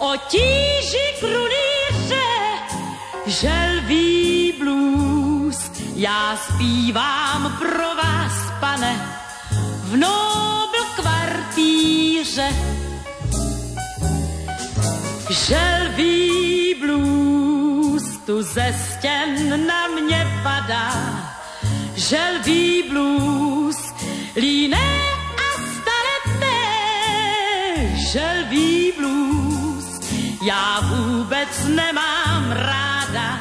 [0.00, 2.28] o tíži krunýře,
[3.28, 5.60] želví blues,
[5.92, 8.96] já zpívám pro vás, pane,
[9.92, 12.48] v nobl kvartíře.
[15.28, 17.53] Želví blues
[18.26, 20.92] tu ze stěn na mě padá.
[21.94, 23.76] Želví blues
[24.36, 24.92] líné
[25.36, 26.60] a staletné.
[28.12, 30.00] Želví blues
[30.42, 33.40] já vůbec nemám ráda.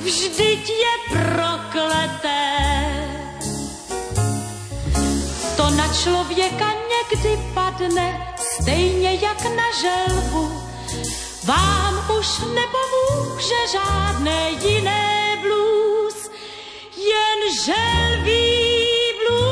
[0.00, 2.56] Vždyť je prokleté.
[5.56, 10.67] To na člověka někdy padne, stejně jak na želvu
[11.48, 16.30] vám už nepomůže žádné jiné blues,
[16.96, 18.56] jen želví
[19.20, 19.48] blues.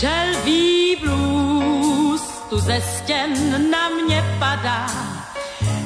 [0.00, 4.86] Želví blues tu ze stěn na mě padá,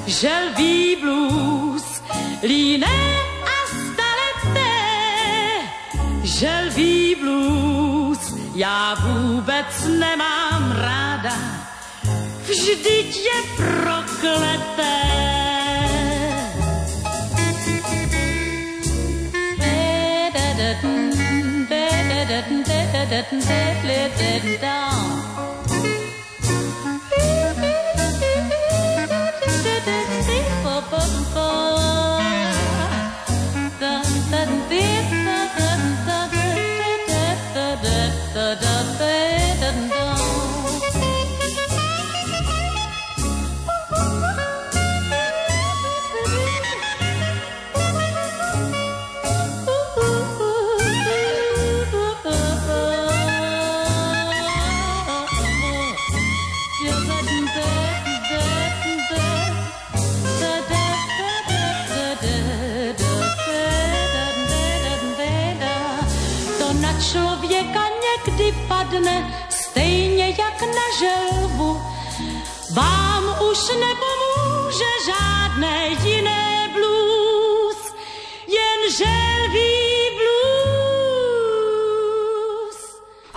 [0.07, 2.03] želví blues,
[2.42, 4.76] líné a staleté,
[6.22, 11.60] želví blues, já vůbec nemám ráda
[12.50, 14.98] vždyť je prokleté.
[20.34, 20.70] Da da da
[21.70, 25.29] da da da da da da da da da da
[69.00, 71.82] padne stejně jak na želvu.
[72.74, 74.29] Vám už nepomůže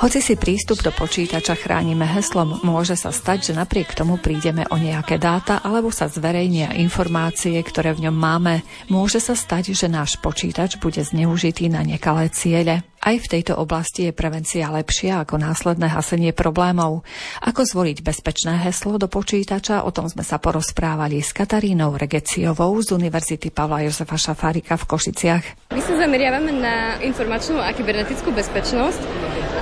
[0.03, 4.75] Hoci si prístup do počítača chránime heslom, môže sa stať, že napriek tomu prídeme o
[4.75, 8.67] nejaké dáta alebo sa zverejnia informácie, ktoré v ňom máme.
[8.91, 12.83] Môže sa stať, že náš počítač bude zneužitý na nekalé ciele.
[12.99, 17.07] Aj v tejto oblasti je prevencia lepšia ako následné hasenie problémov.
[17.39, 22.91] Ako zvoliť bezpečné heslo do počítača, o tom sme sa porozprávali s Katarínou Regeciovou z
[22.91, 25.71] Univerzity Pavla Jozefa Šafárika v Košiciach.
[25.71, 29.03] My sa zameriavame na informačnú a kybernetickú bezpečnosť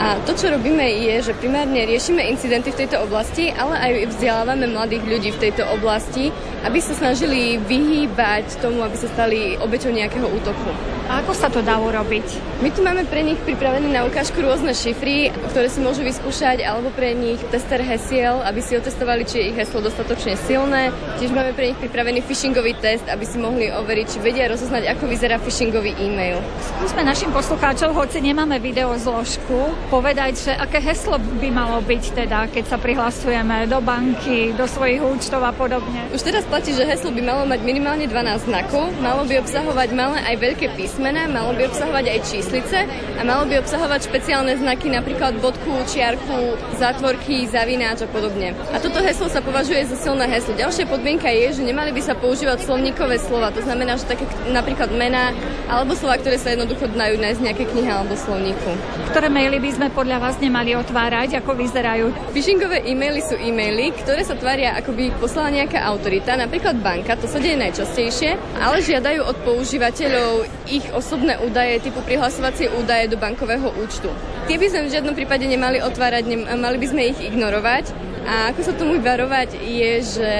[0.02, 4.66] a to, čo robíme, je, že primárne riešime incidenty v tejto oblasti, ale aj vzdelávame
[4.66, 6.34] mladých ľudí v tejto oblasti,
[6.66, 10.74] aby sa snažili vyhýbať tomu, aby sa stali obeťou nejakého útoku.
[11.12, 12.24] A ako sa to dá urobiť?
[12.64, 16.88] My tu máme pre nich pripravené na ukážku rôzne šifry, ktoré si môžu vyskúšať, alebo
[16.96, 20.96] pre nich tester hesiel, aby si otestovali, či je ich heslo dostatočne silné.
[21.20, 25.04] Tiež máme pre nich pripravený phishingový test, aby si mohli overiť, či vedia rozoznať, ako
[25.12, 26.40] vyzerá phishingový e-mail.
[26.80, 32.48] Skúsme našim poslucháčom, hoci nemáme video zložku, povedať, že aké heslo by malo byť teda,
[32.56, 36.08] keď sa prihlasujeme do banky, do svojich účtov a podobne.
[36.16, 40.24] Už teraz platí, že heslo by malo mať minimálne 12 znakov, malo by obsahovať malé
[40.24, 42.78] aj veľké písmená, malo by obsahovať aj číslice
[43.18, 48.54] a malo by obsahovať špeciálne znaky, napríklad bodku, čiarku, zátvorky, zavináč a podobne.
[48.70, 50.54] A toto heslo sa považuje za silné heslo.
[50.54, 53.50] Ďalšia podmienka je, že nemali by sa používať slovníkové slova.
[53.50, 55.34] To znamená, že také napríklad mená
[55.66, 58.70] alebo slova, ktoré sa jednoducho dajú nájsť v nejakej knihe alebo slovníku.
[59.10, 61.42] Ktoré maily by sme podľa vás nemali otvárať?
[61.42, 62.14] Ako vyzerajú?
[62.30, 67.18] Phishingové e-maily sú e-maily, ktoré sa tvária, ako by ich poslala nejaká autorita, napríklad banka,
[67.18, 73.18] to sa deje najčastejšie, ale žiadajú od používateľov ich osobné údaje typu prihlasovacie údaje do
[73.18, 74.12] bankového účtu.
[74.46, 76.24] Tie by sme v žiadnom prípade nemali otvárať,
[76.60, 80.32] mali by sme ich ignorovať a ako sa tomu vyvarovať je, že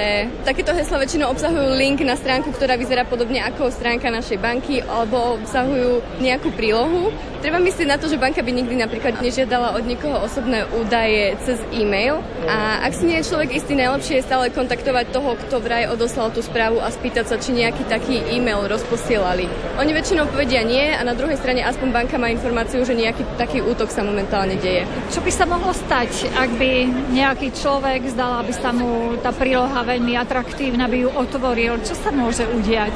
[0.46, 5.42] takéto hesla väčšinou obsahujú link na stránku, ktorá vyzerá podobne ako stránka našej banky alebo
[5.42, 7.10] obsahujú nejakú prílohu.
[7.42, 11.58] Treba myslieť na to, že banka by nikdy napríklad nežiadala od nikoho osobné údaje cez
[11.74, 15.90] e-mail a ak si nie je človek istý, najlepšie je stále kontaktovať toho, kto vraj
[15.90, 19.50] odoslal tú správu a spýtať sa, či nejaký taký e-mail rozposielali.
[19.74, 23.58] Oni väčšinou povedia nie a na druhej strane aspoň banka má informáciu, že nejaký taký
[23.58, 24.86] útok sa momentálne deje.
[25.10, 26.70] Čo by sa mohlo stať, ak by
[27.10, 31.80] nejaký človek človek, zdala by sa mu tá príloha veľmi atraktívna, by ju otvoril.
[31.80, 32.92] Čo sa môže udiať?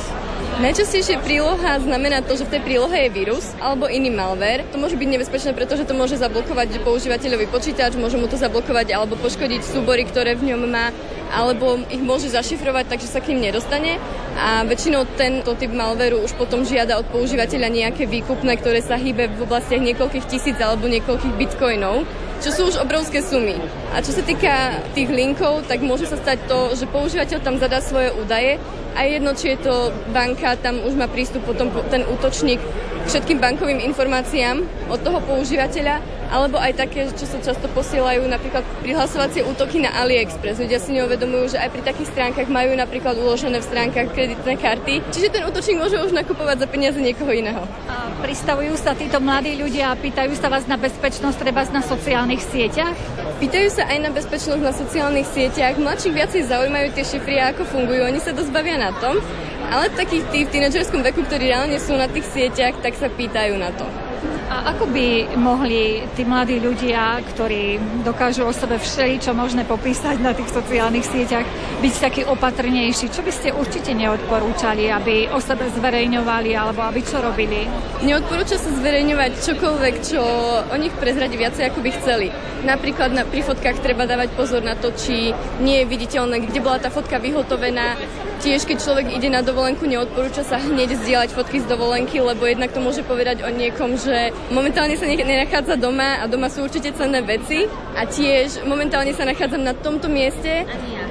[0.61, 4.69] Najčastejšie príloha znamená to, že v tej prílohe je vírus alebo iný malware.
[4.69, 9.17] To môže byť nebezpečné, pretože to môže zablokovať používateľový počítač, môže mu to zablokovať alebo
[9.17, 10.93] poškodiť súbory, ktoré v ňom má
[11.33, 13.97] alebo ich môže zašifrovať, takže sa k ním nedostane.
[14.37, 19.33] A väčšinou tento typ malveru už potom žiada od používateľa nejaké výkupné, ktoré sa hýbe
[19.33, 22.05] v oblastiach niekoľkých tisíc alebo niekoľkých bitcoinov.
[22.41, 23.57] Čo sú už obrovské sumy.
[23.97, 27.81] A čo sa týka tých linkov, tak môže sa stať to, že používateľ tam zadá
[27.81, 28.61] svoje údaje
[28.97, 33.39] a jedno, či je to banka, tam už má prístup potom ten útočník k všetkým
[33.39, 36.01] bankovým informáciám od toho používateľa
[36.31, 40.63] alebo aj také, čo sa často posielajú napríklad prihlasovacie útoky na AliExpress.
[40.63, 45.03] Ľudia si neuvedomujú, že aj pri takých stránkach majú napríklad uložené v stránkach kreditné karty,
[45.13, 47.63] čiže ten útočník môže už nakupovať za peniaze niekoho iného.
[47.87, 52.43] A pristavujú sa títo mladí ľudia a pýtajú sa vás na bezpečnosť treba na sociálnych
[52.43, 52.95] sieťach?
[53.37, 55.77] Pýtajú sa aj na bezpečnosť na sociálnych sieťach.
[55.77, 58.09] Mladších viacej zaujímajú tie šifry a ako fungujú.
[58.09, 59.21] Oni sa dosť bavia na tom.
[59.67, 63.59] Ale takých tí v tínedžerskom veku, ktorí reálne sú na tých sieťach, tak sa pýtajú
[63.59, 64.06] na to.
[64.47, 70.23] A ako by mohli tí mladí ľudia, ktorí dokážu o sebe všeli, čo možné popísať
[70.23, 71.47] na tých sociálnych sieťach,
[71.83, 73.11] byť takí opatrnejší?
[73.11, 77.67] Čo by ste určite neodporúčali, aby o sebe zverejňovali alebo aby čo robili?
[78.07, 80.23] Neodporúča sa zverejňovať čokoľvek, čo
[80.71, 82.29] o nich prezradí viacej, ako by chceli.
[82.63, 86.79] Napríklad na, pri fotkách treba dávať pozor na to, či nie je viditeľné, kde bola
[86.79, 87.99] tá fotka vyhotovená.
[88.37, 92.71] Tiež, keď človek ide na dovolenku, neodporúča sa hneď zdieľať fotky z dovolenky, lebo jednak
[92.73, 97.19] to môže povedať o niekom, že Momentálne sa nenachádza doma a doma sú určite cenné
[97.21, 97.67] veci
[97.99, 100.63] a tiež momentálne sa nachádzam na tomto mieste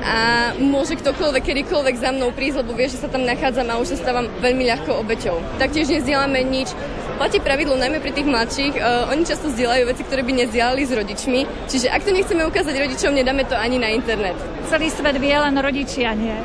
[0.02, 3.94] a môže ktokoľvek, kedykoľvek za mnou prísť, lebo vie, že sa tam nachádzam a už
[3.94, 5.38] sa stávam veľmi ľahko obeťou.
[5.60, 6.72] Taktiež nezdielame nič
[7.16, 10.92] Platí pravidlo najmä pri tých mladších, uh, oni často zdieľajú veci, ktoré by nezdielali s
[10.92, 14.36] rodičmi, čiže ak to nechceme ukázať rodičom, nedáme to ani na internet.
[14.68, 16.36] Celý svet vie, len rodičia nie.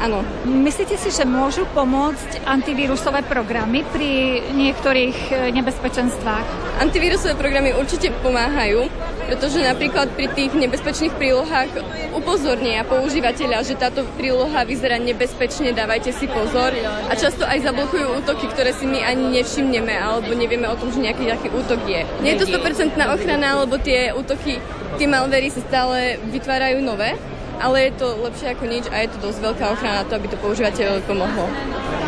[0.00, 0.24] Áno.
[0.48, 6.80] Myslíte si, že môžu pomôcť antivírusové programy pri niektorých e, nebezpečenstvách?
[6.80, 8.88] Antivírusové programy určite pomáhajú,
[9.28, 11.84] pretože napríklad pri tých nebezpečných prílohách
[12.16, 18.48] upozornia používateľa, že táto príloha vyzerá nebezpečne, dávajte si pozor a často aj zablokujú útoky,
[18.48, 22.08] ktoré si my ani nevšimneme alebo nevieme o tom, že nejaký taký útok je.
[22.24, 24.56] Nie je to 100% ochrana, lebo tie útoky,
[24.96, 27.20] tie malvery sa stále vytvárajú nové,
[27.60, 30.26] ale je to lepšie ako nič a je to dosť veľká ochrana na to, aby
[30.32, 31.44] to používateľovi pomohlo.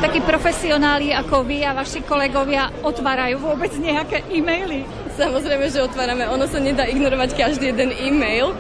[0.00, 4.82] Takí profesionáli ako vy a vaši kolegovia otvárajú vôbec nejaké e-maily?
[5.14, 6.24] Samozrejme, že otvárame.
[6.26, 8.56] Ono sa nedá ignorovať každý jeden e-mail,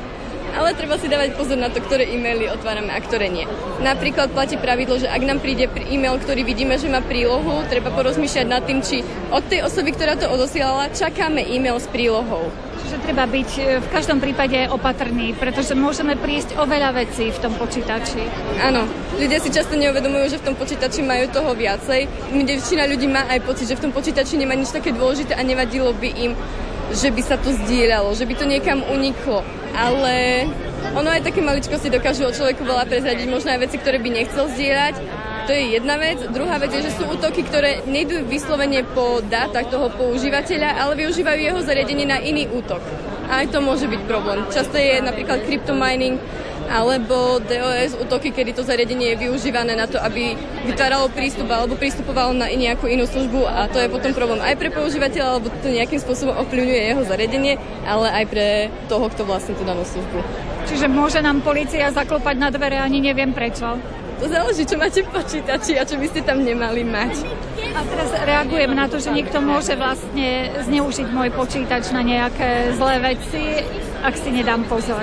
[0.52, 3.48] ale treba si dávať pozor na to, ktoré e-maily otvárame a ktoré nie.
[3.80, 8.46] Napríklad platí pravidlo, že ak nám príde e-mail, ktorý vidíme, že má prílohu, treba porozmýšľať
[8.46, 9.00] nad tým, či
[9.32, 12.52] od tej osoby, ktorá to odosielala, čakáme e-mail s prílohou.
[12.82, 17.38] Čiže treba byť e, v každom prípade opatrný, pretože môžeme prísť o veľa vecí v
[17.40, 18.20] tom počítači.
[18.60, 18.84] Áno,
[19.16, 22.04] ľudia si často neuvedomujú, že v tom počítači majú toho viacej.
[22.34, 25.94] Väčšina ľudí má aj pocit, že v tom počítači nemá nič také dôležité a nevadilo
[25.96, 26.36] by im,
[26.90, 29.46] že by sa to zdieľalo, že by to niekam uniklo.
[29.72, 30.46] Ale
[30.98, 34.50] ono aj také maličkosti dokážu o človeku veľa prezradiť, možno aj veci, ktoré by nechcel
[34.50, 34.96] zdieľať
[35.46, 36.22] to je jedna vec.
[36.30, 41.40] Druhá vec je, že sú útoky, ktoré nejdú vyslovene po dátach toho používateľa, ale využívajú
[41.42, 42.78] jeho zariadenie na iný útok.
[43.26, 44.46] A aj to môže byť problém.
[44.54, 46.22] Často je napríklad cryptomining
[46.72, 50.32] alebo DOS útoky, kedy to zariadenie je využívané na to, aby
[50.64, 54.72] vytváralo prístup alebo pristupovalo na nejakú inú službu a to je potom problém aj pre
[54.72, 58.46] používateľa, alebo to nejakým spôsobom ovplyvňuje jeho zariadenie, ale aj pre
[58.88, 60.24] toho, kto vlastní tú danú službu.
[60.72, 63.76] Čiže môže nám policia zaklopať na dvere, ani neviem prečo.
[64.22, 67.26] To záleží, čo máte v počítači a čo by ste tam nemali mať.
[67.74, 73.02] A teraz reagujem na to, že niekto môže vlastne zneužiť môj počítač na nejaké zlé
[73.02, 73.66] veci,
[74.06, 75.02] ak si nedám pozor.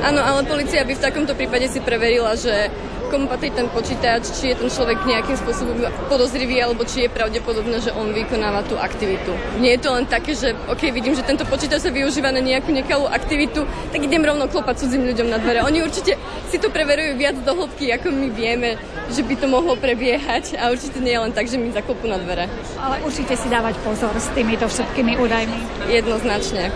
[0.00, 2.72] Áno, ale policia by v takomto prípade si preverila, že
[3.10, 5.76] komu patrí ten počítač, či je ten človek nejakým spôsobom
[6.06, 9.34] podozrivý, alebo či je pravdepodobné, že on vykonáva tú aktivitu.
[9.58, 12.70] Nie je to len také, že ok, vidím, že tento počítač sa využíva na nejakú
[12.70, 15.66] nekalú aktivitu, tak idem rovno klopať cudzím ľuďom na dvere.
[15.66, 16.14] Oni určite
[16.48, 18.78] si to preverujú viac do hĺbky, ako my vieme,
[19.10, 22.16] že by to mohlo prebiehať a určite nie je len tak, že mi zaklopú na
[22.16, 22.46] dvere.
[22.78, 25.90] Ale určite si dávať pozor s týmito všetkými údajmi.
[25.90, 26.70] Jednoznačne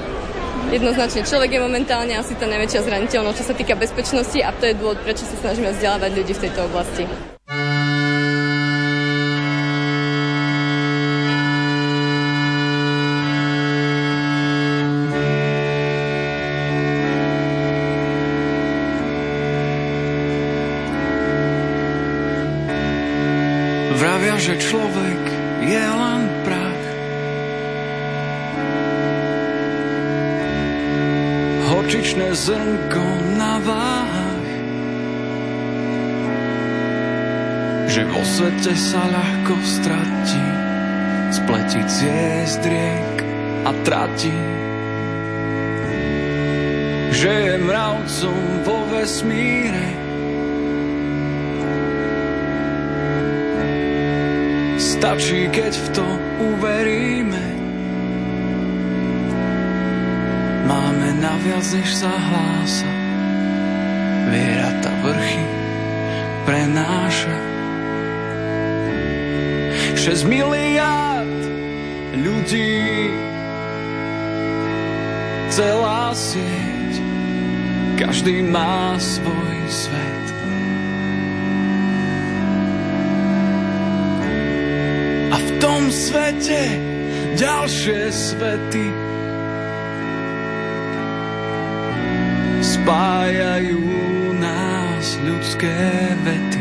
[0.73, 4.79] jednoznačne človek je momentálne asi tá najväčšia zraniteľnosť, čo sa týka bezpečnosti a to je
[4.79, 7.34] dôvod, prečo sa snažíme vzdelávať ľudí v tejto oblasti.
[38.65, 40.47] Svete sa ľahko stratí,
[41.37, 43.17] spletí ciest riek
[43.69, 44.33] a tratí.
[47.13, 50.01] Že je mravcom vo vesmíre,
[54.81, 56.07] Stačí, keď v to
[56.41, 57.45] uveríme.
[60.65, 62.89] Máme naviac, než sa hlása.
[64.33, 65.45] Viera tá vrchy
[66.49, 67.54] prenáša.
[70.05, 71.41] 6 miliard
[72.13, 73.09] ľudí
[75.49, 77.01] celá sieť
[77.97, 80.27] každý má svoj svet
[85.33, 86.63] a v tom svete
[87.41, 88.93] ďalšie svety
[92.61, 93.81] spájajú
[94.37, 95.73] nás ľudské
[96.29, 96.54] vety.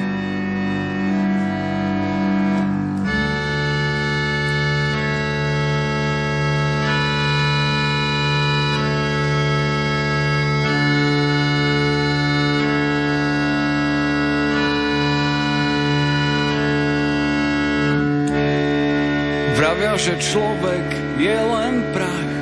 [20.04, 22.34] Že človek je len prach.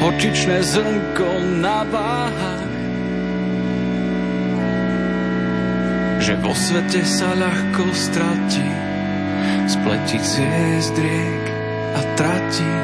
[0.00, 2.72] horčičné zrnko na váhach.
[6.20, 8.68] Že vo svete sa ľahko stratí,
[9.68, 11.44] spletí ciest riek
[11.96, 12.74] a tratí.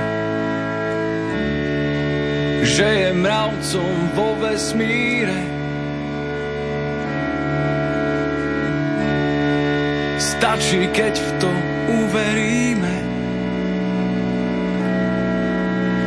[2.64, 5.55] Že je mravcom vo vesmíre,
[10.36, 11.50] Stačí, keď v to
[11.88, 12.96] uveríme.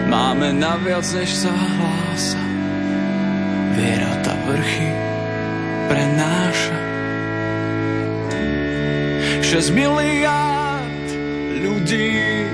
[0.06, 2.38] Máme naviac, než sa hlása.
[3.74, 4.90] Viera tá vrchy
[5.90, 6.78] prenáša.
[9.50, 11.08] 6 miliárd
[11.66, 12.46] ľudí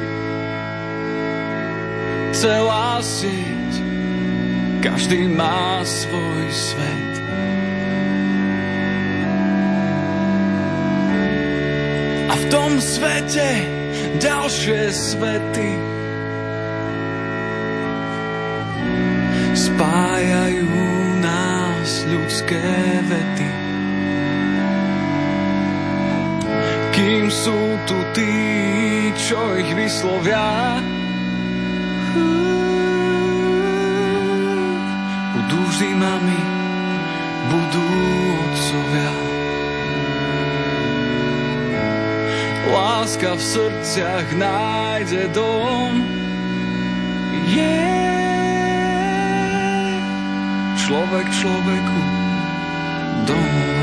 [2.31, 3.73] celá sieť
[4.79, 7.14] každý má svoj svet.
[12.55, 13.67] Tom svete
[14.15, 15.71] ďalšie svety
[19.51, 20.71] spájajú
[21.19, 22.63] nás ľudské
[23.11, 23.49] vety.
[26.95, 28.35] Kým sú tu tí,
[29.19, 30.79] čo ich vyslovia,
[35.35, 36.39] budú vždy mami,
[37.51, 37.87] budú
[38.47, 39.34] otcovia.
[42.75, 46.03] Láska v srdciach nájde dom,
[47.55, 47.95] yeah
[50.85, 52.01] človek človeku
[53.25, 53.74] domov.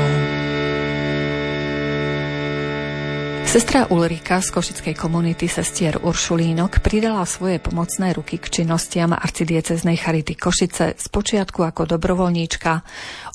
[3.53, 10.33] Sestra Ulrika z košickej komunity sestier Uršulínok pridala svoje pomocné ruky k činnostiam arcidieceznej Charity
[10.33, 12.81] Košice z počiatku ako dobrovoľníčka.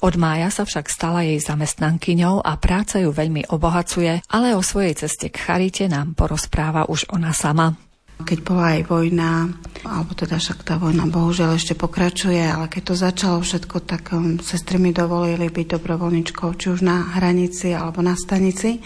[0.03, 5.07] Od mája sa však stala jej zamestnankyňou a práca ju veľmi obohacuje, ale o svojej
[5.07, 7.79] ceste k Charite nám porozpráva už ona sama.
[8.19, 9.55] Keď bola aj vojna,
[9.87, 14.43] alebo teda však tá vojna bohužiaľ ešte pokračuje, ale keď to začalo všetko, tak um,
[14.43, 18.83] sestry mi dovolili byť dobrovoľničkou, či už na hranici alebo na stanici.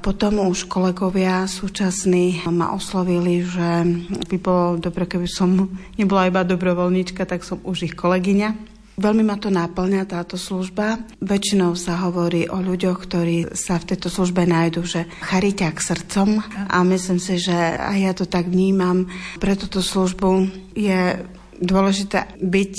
[0.00, 3.84] Potom už kolegovia súčasní ma oslovili, že
[4.32, 5.68] by bolo dobre, keby som
[6.00, 8.72] nebola iba dobrovoľnička, tak som už ich kolegyňa.
[9.00, 11.00] Veľmi ma to náplňa táto služba.
[11.20, 16.76] Väčšinou sa hovorí o ľuďoch, ktorí sa v tejto službe nájdu, že chariťak srdcom a
[16.84, 19.04] myslím si, že aj ja to tak vnímam.
[19.36, 21.16] Pre túto službu je
[21.60, 22.76] dôležité byť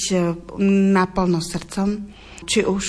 [0.94, 2.02] naplno srdcom,
[2.50, 2.86] či už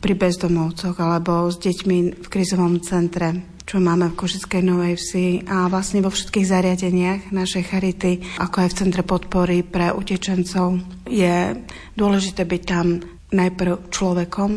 [0.00, 5.70] pri bezdomovcoch alebo s deťmi v krizovom centre čo máme v Košickej Novej Vsi a
[5.70, 11.54] vlastne vo všetkých zariadeniach našej charity, ako aj v Centre podpory pre utečencov, je
[11.94, 12.98] dôležité byť tam
[13.30, 14.50] najprv človekom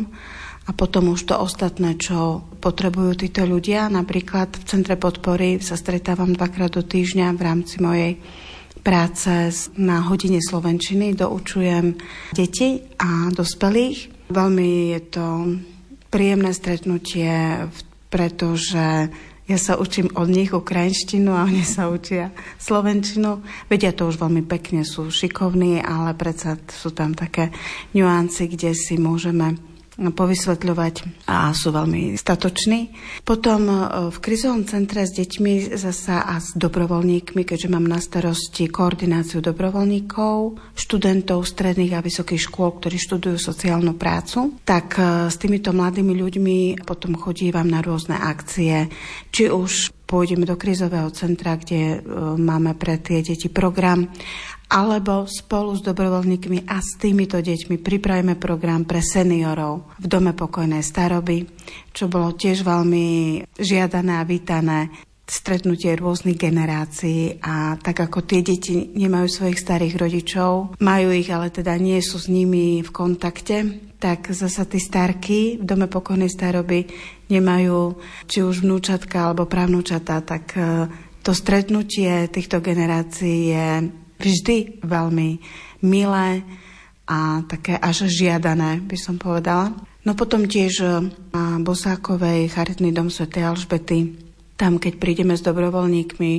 [0.66, 3.86] a potom už to ostatné, čo potrebujú títo ľudia.
[3.86, 8.18] Napríklad v Centre podpory sa stretávam dvakrát do týždňa v rámci mojej
[8.82, 9.30] práce
[9.78, 11.14] na hodine Slovenčiny.
[11.14, 11.94] Doučujem
[12.34, 14.26] deti a dospelých.
[14.26, 15.26] Veľmi je to
[16.10, 17.30] príjemné stretnutie
[17.70, 19.10] v pretože
[19.50, 22.30] ja sa učím od nich ukrajinštinu a oni sa učia
[22.62, 23.42] slovenčinu.
[23.66, 27.50] Vedia to už veľmi pekne, sú šikovní, ale predsa sú tam také
[27.90, 29.58] nuancy, kde si môžeme
[29.94, 32.90] povysvetľovať a sú veľmi statoční.
[33.22, 33.74] Potom e,
[34.10, 40.58] v krizovom centre s deťmi zasa a s dobrovoľníkmi, keďže mám na starosti koordináciu dobrovoľníkov,
[40.74, 46.58] študentov stredných a vysokých škôl, ktorí študujú sociálnu prácu, tak e, s týmito mladými ľuďmi
[46.82, 48.90] potom chodívam na rôzne akcie,
[49.30, 51.98] či už pôjdeme do krizového centra, kde e,
[52.36, 54.10] máme pre tie deti program
[54.68, 60.80] alebo spolu s dobrovoľníkmi a s týmito deťmi pripravíme program pre seniorov v Dome pokojnej
[60.80, 61.44] staroby,
[61.92, 64.90] čo bolo tiež veľmi žiadané a vítané.
[65.24, 71.48] stretnutie rôznych generácií a tak ako tie deti nemajú svojich starých rodičov, majú ich, ale
[71.48, 73.64] teda nie sú s nimi v kontakte,
[73.96, 76.84] tak zasa tí starky v dome pokojnej staroby
[77.32, 77.96] nemajú
[78.28, 80.92] či už vnúčatka alebo právnúčatá, tak e,
[81.24, 83.68] to stretnutie týchto generácií je
[84.24, 85.28] vždy veľmi
[85.84, 86.40] milé
[87.04, 89.76] a také až žiadané, by som povedala.
[90.04, 90.84] No potom tiež
[91.32, 93.28] na e, Bosákovej charitný dom Sv.
[93.40, 96.32] Alžbety tam, keď prídeme s dobrovoľníkmi,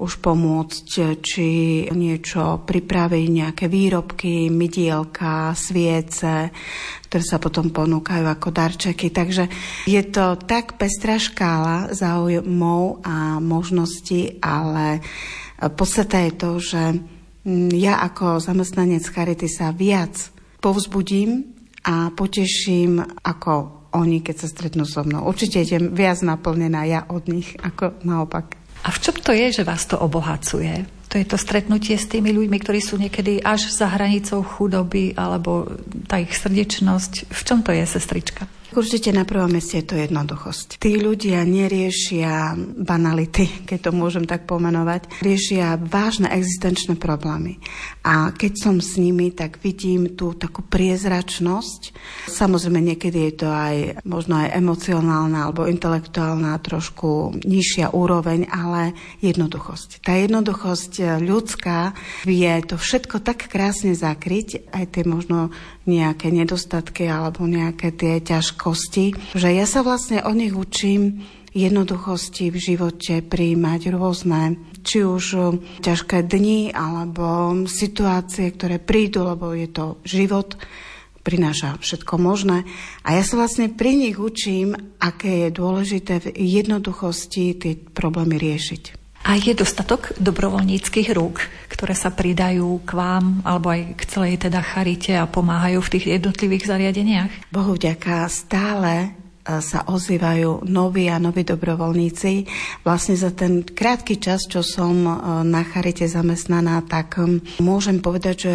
[0.00, 1.48] už pomôcť, či
[1.92, 6.48] niečo pripraviť, nejaké výrobky, mydielka, sviece,
[7.04, 9.12] ktoré sa potom ponúkajú ako darčeky.
[9.12, 9.44] Takže
[9.84, 15.04] je to tak pestrá škála záujmov a možností, ale
[15.76, 16.82] podstata je to, že
[17.72, 21.56] ja ako zamestnanec Charity sa viac povzbudím
[21.88, 25.26] a poteším ako oni, keď sa stretnú so mnou.
[25.26, 28.54] Určite idem viac naplnená ja od nich, ako naopak.
[28.86, 30.86] A v čom to je, že vás to obohacuje?
[31.10, 35.66] To je to stretnutie s tými ľuďmi, ktorí sú niekedy až za hranicou chudoby, alebo
[36.06, 37.34] tá ich srdečnosť.
[37.34, 38.46] V čom to je, sestrička?
[38.70, 40.78] Určite na prvom mieste je to jednoduchosť.
[40.78, 45.22] Tí ľudia neriešia banality, keď to môžem tak pomenovať.
[45.26, 47.58] Riešia vážne existenčné problémy.
[48.06, 51.92] A keď som s nimi, tak vidím tú takú priezračnosť.
[52.30, 60.06] Samozrejme, niekedy je to aj možno aj emocionálna alebo intelektuálna trošku nižšia úroveň, ale jednoduchosť.
[60.06, 65.50] Tá jednoduchosť ľudská vie to všetko tak krásne zakryť, aj tie možno
[65.88, 72.58] nejaké nedostatky alebo nejaké tie ťažkosti, že ja sa vlastne o nich učím jednoduchosti v
[72.58, 80.54] živote prijímať rôzne, či už ťažké dni alebo situácie, ktoré prídu, lebo je to život,
[81.26, 82.64] prináša všetko možné.
[83.04, 88.99] A ja sa vlastne pri nich učím, aké je dôležité v jednoduchosti tie problémy riešiť.
[89.20, 94.64] A je dostatok dobrovoľníckých rúk, ktoré sa pridajú k vám alebo aj k celej teda
[94.64, 97.32] charite a pomáhajú v tých jednotlivých zariadeniach?
[97.52, 99.08] Bohu vďaka stále e,
[99.60, 102.48] sa ozývajú noví a noví dobrovoľníci.
[102.80, 105.12] Vlastne za ten krátky čas, čo som e,
[105.44, 107.20] na Charite zamestnaná, tak
[107.60, 108.54] môžem povedať, že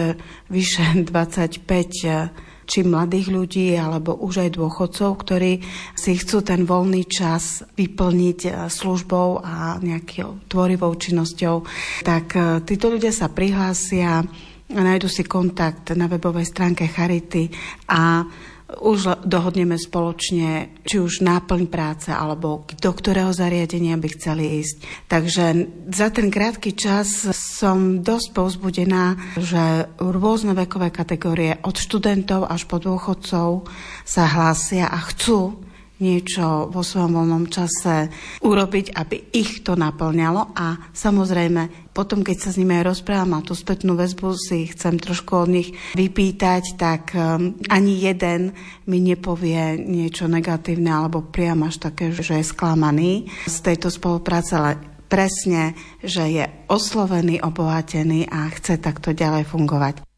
[0.50, 5.62] vyše 25 či mladých ľudí, alebo už aj dôchodcov, ktorí
[5.94, 11.56] si chcú ten voľný čas vyplniť e, službou a nejakou tvorivou činnosťou,
[12.04, 14.26] tak e, títo ľudia sa prihlásia,
[14.66, 17.54] nájdu si kontakt na webovej stránke Charity
[17.94, 18.26] a
[18.66, 24.76] už dohodneme spoločne, či už náplň práce, alebo do ktorého zariadenia by chceli ísť.
[25.06, 25.46] Takže
[25.94, 32.82] za ten krátky čas som dosť povzbudená, že rôzne vekové kategórie od študentov až po
[32.82, 33.70] dôchodcov
[34.02, 35.65] sa hlásia a chcú
[36.00, 38.12] niečo vo svojom voľnom čase
[38.44, 43.46] urobiť, aby ich to naplňalo a samozrejme potom, keď sa s nimi aj rozprávam a
[43.46, 48.52] tú spätnú väzbu si chcem trošku od nich vypýtať, tak um, ani jeden
[48.84, 54.72] mi nepovie niečo negatívne alebo priam až také, že je sklamaný z tejto spolupráce, ale
[55.08, 55.72] presne,
[56.04, 60.15] že je oslovený, obohatený a chce takto ďalej fungovať.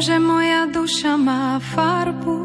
[0.00, 2.38] Že moja duša má farbu,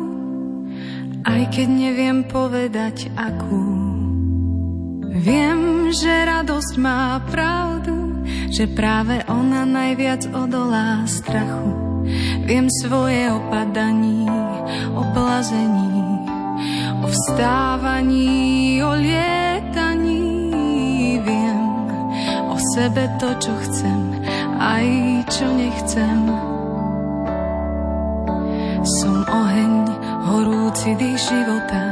[1.28, 3.66] aj keď neviem povedať akú.
[5.22, 12.04] Viem, že radosť má pravdu, že práve ona najviac odolá strachu.
[12.48, 14.26] Viem svoje opadaní,
[14.96, 16.26] o plazení,
[17.04, 20.26] o vstávaní, o lietaní.
[21.22, 21.64] Viem
[22.48, 24.00] o sebe to, čo chcem,
[24.58, 24.88] aj
[25.30, 26.51] čo nechcem
[29.00, 29.88] som oheň,
[30.28, 31.84] horúci dých života.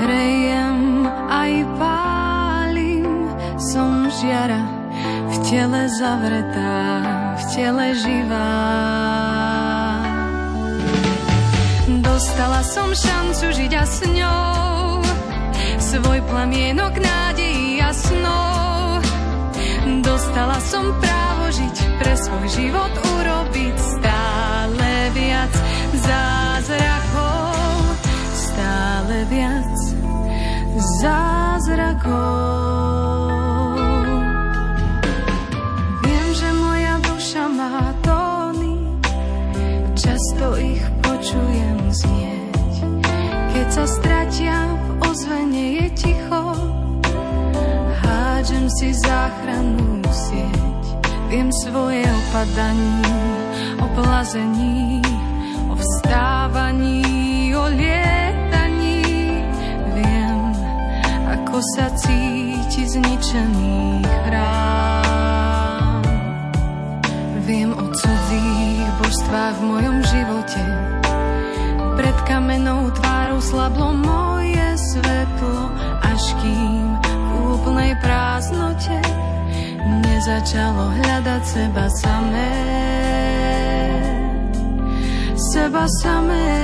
[0.00, 3.04] Hrejem aj pálim,
[3.60, 4.64] som žiara,
[5.28, 6.80] v tele zavretá,
[7.36, 8.54] v tele živá.
[12.00, 15.04] Dostala som šancu žiť a s ňou,
[15.76, 19.04] svoj plamienok nádejí a snov.
[20.00, 24.47] Dostala som právo žiť, pre svoj život urobiť stále
[25.38, 25.54] viac
[25.94, 27.78] zázrakov,
[28.34, 29.70] stále viac
[30.98, 32.10] zázrakov.
[36.02, 38.98] Viem, že moja duša má tóny,
[39.94, 42.74] často ich počujem znieť,
[43.54, 46.42] keď sa stratia v ozvene je ticho.
[48.02, 50.82] Hádžem si záchrannú sieť,
[51.30, 53.06] viem svoje opadaní,
[53.78, 53.86] o
[56.08, 59.04] vstávaní, o lietaní.
[59.92, 60.56] Viem,
[61.28, 66.00] ako sa cíti zničený chrám.
[67.44, 70.64] Viem o cudzích božstvách v mojom živote,
[72.00, 75.76] pred kamenou tvárou slablo moje svetlo,
[76.08, 78.96] až kým v úplnej prázdnote
[80.08, 83.57] nezačalo hľadať seba samé.
[85.58, 86.54] Seba samé.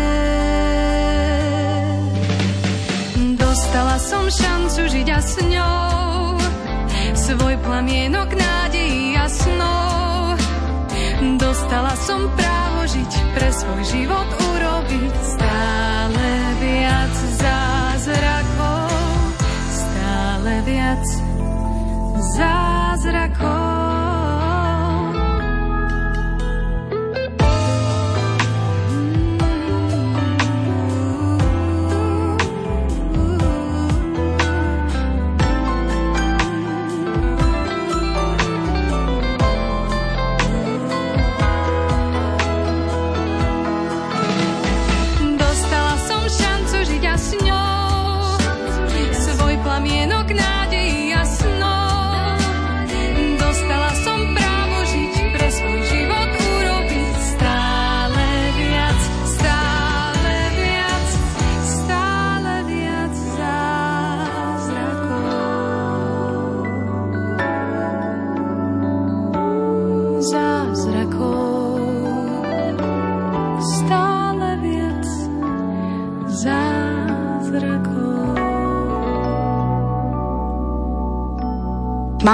[3.35, 6.39] Dostala som šancu žiť a s ňou
[7.19, 10.39] svoj plamienok nádejí a snov.
[11.43, 16.29] Dostala som právo žiť, pre svoj život urobiť stále
[16.63, 18.95] viac zázrakov,
[19.75, 21.05] stále viac
[22.39, 23.64] zázrakov.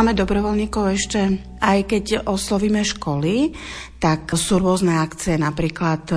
[0.01, 1.21] Máme dobrovoľníkov ešte,
[1.61, 3.53] aj keď oslovíme školy,
[4.01, 6.17] tak sú rôzne akcie, napríklad e,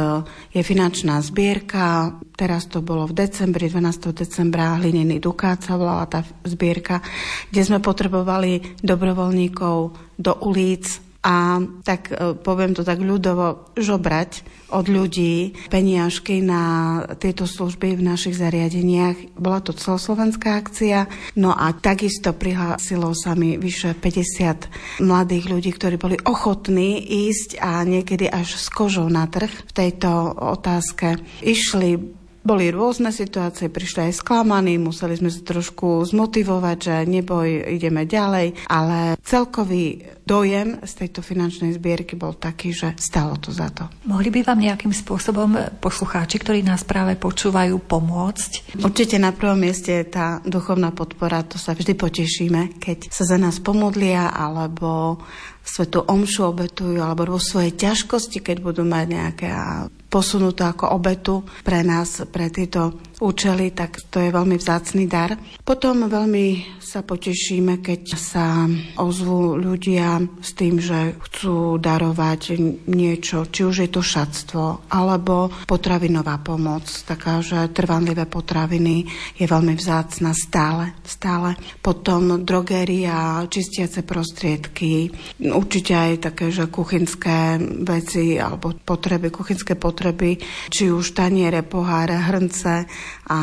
[0.55, 4.15] je finančná zbierka, teraz to bolo v decembri, 12.
[4.15, 7.03] decembra, hlinený dukát sa volala tá zbierka,
[7.51, 9.75] kde sme potrebovali dobrovoľníkov
[10.15, 14.43] do ulic, a tak e, poviem to tak ľudovo, žobrať
[14.75, 19.39] od ľudí peniažky na tieto služby v našich zariadeniach.
[19.39, 21.07] Bola to celoslovenská akcia,
[21.39, 27.87] no a takisto prihlásilo sa mi vyše 50 mladých ľudí, ktorí boli ochotní ísť a
[27.87, 31.23] niekedy až s kožou na trh v tejto otázke.
[31.39, 38.03] Išli boli rôzne situácie, prišli aj sklamaní, museli sme sa trošku zmotivovať, že neboj, ideme
[38.03, 43.87] ďalej, ale celkový dojem z tejto finančnej zbierky bol taký, že stalo to za to.
[44.07, 48.79] Mohli by vám nejakým spôsobom poslucháči, ktorí nás práve počúvajú, pomôcť?
[48.79, 53.59] Určite na prvom mieste tá duchovná podpora, to sa vždy potešíme, keď sa za nás
[53.63, 55.19] pomodlia alebo
[55.63, 61.41] svetu omšu obetujú alebo vo svojej ťažkosti, keď budú mať nejaké a posunú ako obetu
[61.65, 65.37] pre nás, pre tieto účely, tak to je veľmi vzácný dar.
[65.61, 68.69] Potom veľmi sa potešíme, keď sa
[69.01, 72.57] ozvú ľudia s tým, že chcú darovať
[72.89, 79.73] niečo, či už je to šatstvo, alebo potravinová pomoc, taká, že trvanlivé potraviny je veľmi
[79.73, 81.57] vzácna stále, stále.
[81.81, 85.09] Potom drogéria, čistiace prostriedky,
[85.41, 90.37] určite aj také, že kuchynské veci alebo potreby, kuchynské potreby,
[90.69, 92.85] či už taniere, poháre, hrnce
[93.29, 93.39] a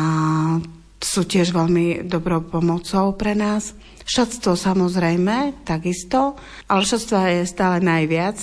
[1.00, 3.72] sú tiež veľmi dobrou pomocou pre nás.
[4.04, 6.36] Šatstvo samozrejme, takisto,
[6.68, 8.36] ale šatstvo je stále najviac.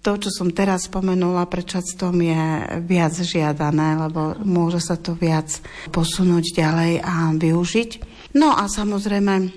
[0.00, 2.42] To, čo som teraz spomenula pred šatstvom, je
[2.88, 5.60] viac žiadané, lebo môže sa to viac
[5.92, 7.90] posunúť ďalej a využiť.
[8.32, 9.52] No a samozrejme,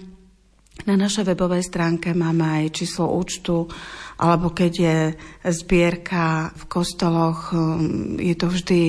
[0.83, 3.69] na našej webovej stránke máme aj číslo účtu
[4.19, 4.97] alebo keď je
[5.51, 8.81] zbierka v kostoloch, um, je to vždy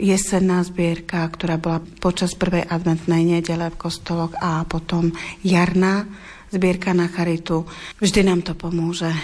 [0.00, 5.12] jesenná zbierka, ktorá bola počas prvej adventnej nedele v kostoloch a potom
[5.44, 6.08] jarná
[6.50, 7.62] zbierka na charitu.
[8.02, 9.14] Vždy nám to pomôže.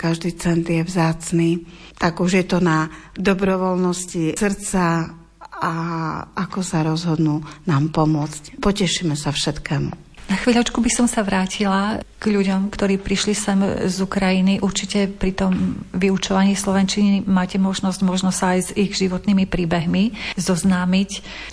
[0.00, 1.60] Každý cent je vzácný.
[2.00, 5.12] Tak už je to na dobrovoľnosti srdca
[5.56, 5.72] a
[6.32, 8.56] ako sa rozhodnú nám pomôcť.
[8.56, 10.05] Potešíme sa všetkému.
[10.26, 14.58] Na chvíľočku by som sa vrátila k ľuďom, ktorí prišli sem z Ukrajiny.
[14.58, 21.10] Určite pri tom vyučovaní slovenčiny máte možnosť možno sa aj s ich životnými príbehmi zoznámiť.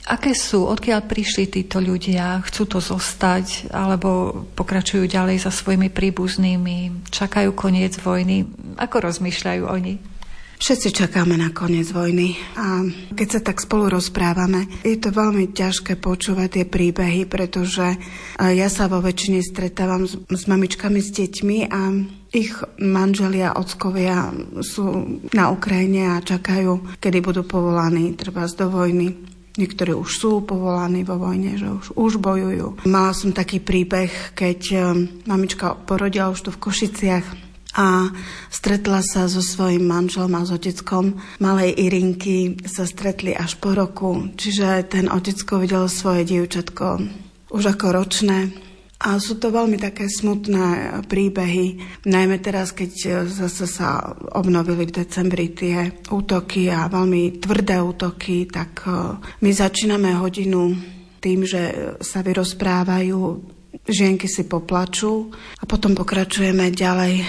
[0.09, 7.05] Aké sú, odkiaľ prišli títo ľudia, chcú to zostať, alebo pokračujú ďalej za svojimi príbuznými,
[7.13, 8.49] čakajú koniec vojny?
[8.81, 10.12] Ako rozmýšľajú oni?
[10.63, 12.87] Všetci čakáme na koniec vojny a
[13.19, 17.99] keď sa tak spolu rozprávame, je to veľmi ťažké počúvať tie príbehy, pretože
[18.39, 24.31] ja sa vo väčšine stretávam s, s mamičkami, s deťmi a ich manželia, ockovia
[24.63, 29.19] sú na Ukrajine a čakajú, kedy budú povolaní treba do vojny.
[29.59, 32.87] Niektorí už sú povolaní vo vojne, že už, už bojujú.
[32.87, 34.79] Mala som taký príbeh, keď
[35.27, 37.42] mamička porodila už tu v Košiciach
[37.73, 38.13] a
[38.53, 44.29] stretla sa so svojím manželom a s oteckom malej Irinky sa stretli až po roku,
[44.37, 47.01] čiže ten otecko videl svoje dievčatko
[47.53, 48.49] už ako ročné.
[49.03, 51.75] A sú to veľmi také smutné príbehy,
[52.07, 58.87] najmä teraz, keď zase sa obnovili v decembri tie útoky a veľmi tvrdé útoky, tak
[58.87, 60.71] e, my začíname hodinu
[61.19, 63.19] tým, že sa vyrozprávajú
[63.87, 67.25] žienky si poplačú a potom pokračujeme ďalej uh,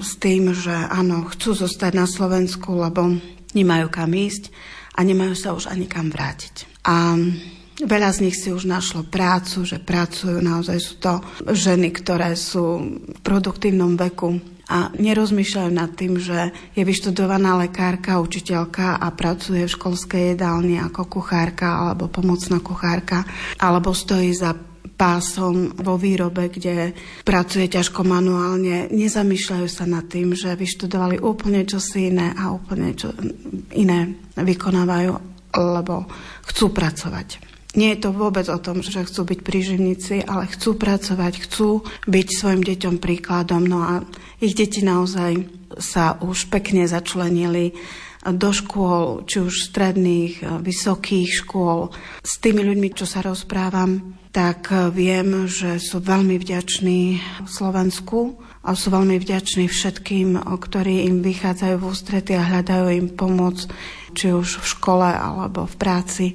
[0.00, 3.16] s tým, že áno, chcú zostať na Slovensku, lebo
[3.52, 4.52] nemajú kam ísť
[4.96, 6.84] a nemajú sa už ani kam vrátiť.
[6.88, 7.18] A
[7.76, 12.80] Veľa z nich si už našlo prácu, že pracujú, naozaj sú to ženy, ktoré sú
[13.04, 19.74] v produktívnom veku a nerozmýšľajú nad tým, že je vyštudovaná lekárka, učiteľka a pracuje v
[19.76, 23.28] školskej jedálni ako kuchárka alebo pomocná kuchárka,
[23.60, 24.56] alebo stojí za
[24.96, 32.08] pásom vo výrobe, kde pracuje ťažko manuálne, nezamýšľajú sa nad tým, že vyštudovali úplne čosi
[32.08, 33.12] iné a úplne čo
[33.76, 35.12] iné vykonávajú,
[35.52, 36.08] lebo
[36.48, 37.44] chcú pracovať.
[37.76, 42.26] Nie je to vôbec o tom, že chcú byť príživníci, ale chcú pracovať, chcú byť
[42.32, 43.68] svojim deťom príkladom.
[43.68, 44.00] No a
[44.40, 45.44] ich deti naozaj
[45.76, 47.76] sa už pekne začlenili
[48.34, 51.94] do škôl, či už stredných, vysokých škôl.
[52.26, 58.90] S tými ľuďmi, čo sa rozprávam, tak viem, že sú veľmi vďační Slovensku a sú
[58.90, 63.64] veľmi vďační všetkým, ktorí im vychádzajú v ústrety a hľadajú im pomoc,
[64.12, 66.26] či už v škole alebo v práci.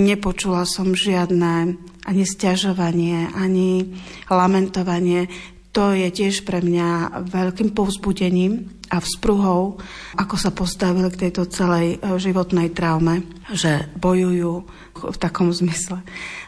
[0.00, 3.96] Nepočula som žiadne ani stiažovanie, ani
[4.28, 5.28] lamentovanie
[5.74, 9.82] to je tiež pre mňa veľkým povzbudením a vzpruhou,
[10.14, 14.62] ako sa postavili k tejto celej e, životnej traume, že bojujú
[14.94, 15.98] v takom zmysle,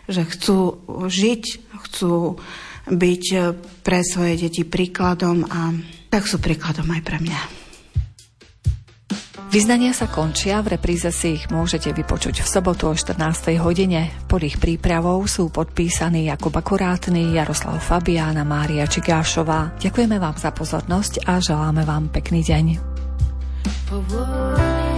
[0.06, 0.78] že chcú
[1.10, 2.38] žiť, chcú
[2.86, 3.38] byť e,
[3.82, 5.74] pre svoje deti príkladom a
[6.06, 7.65] tak sú príkladom aj pre mňa.
[9.56, 13.56] Vyznania sa končia, v repríze si ich môžete vypočuť v sobotu o 14.
[13.56, 14.12] hodine.
[14.28, 19.72] Pod ich prípravou sú podpísaní Jakub Akurátny, Jaroslav Fabiána, Mária Čigášová.
[19.80, 22.66] Ďakujeme vám za pozornosť a želáme vám pekný deň.
[23.88, 24.95] chleba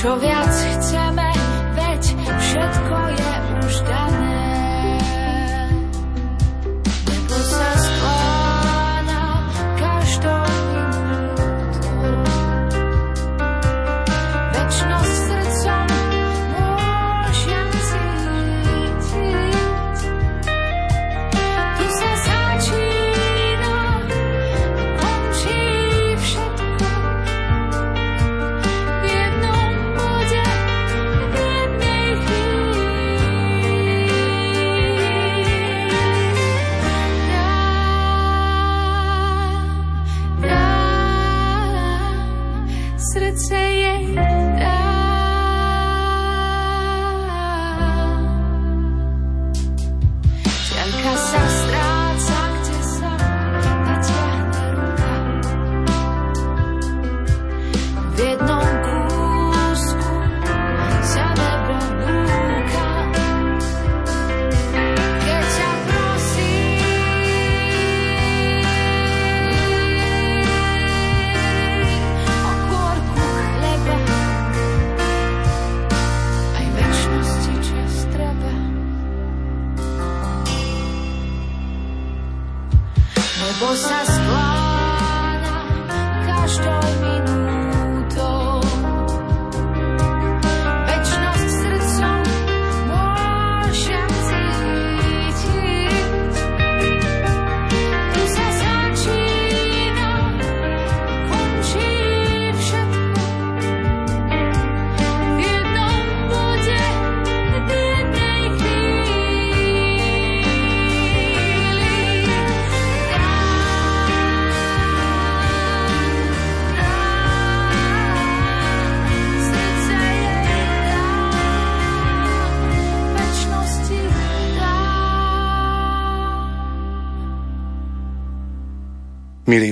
[0.00, 0.49] Čo viac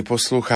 [0.09, 0.47] Milí poslúcha,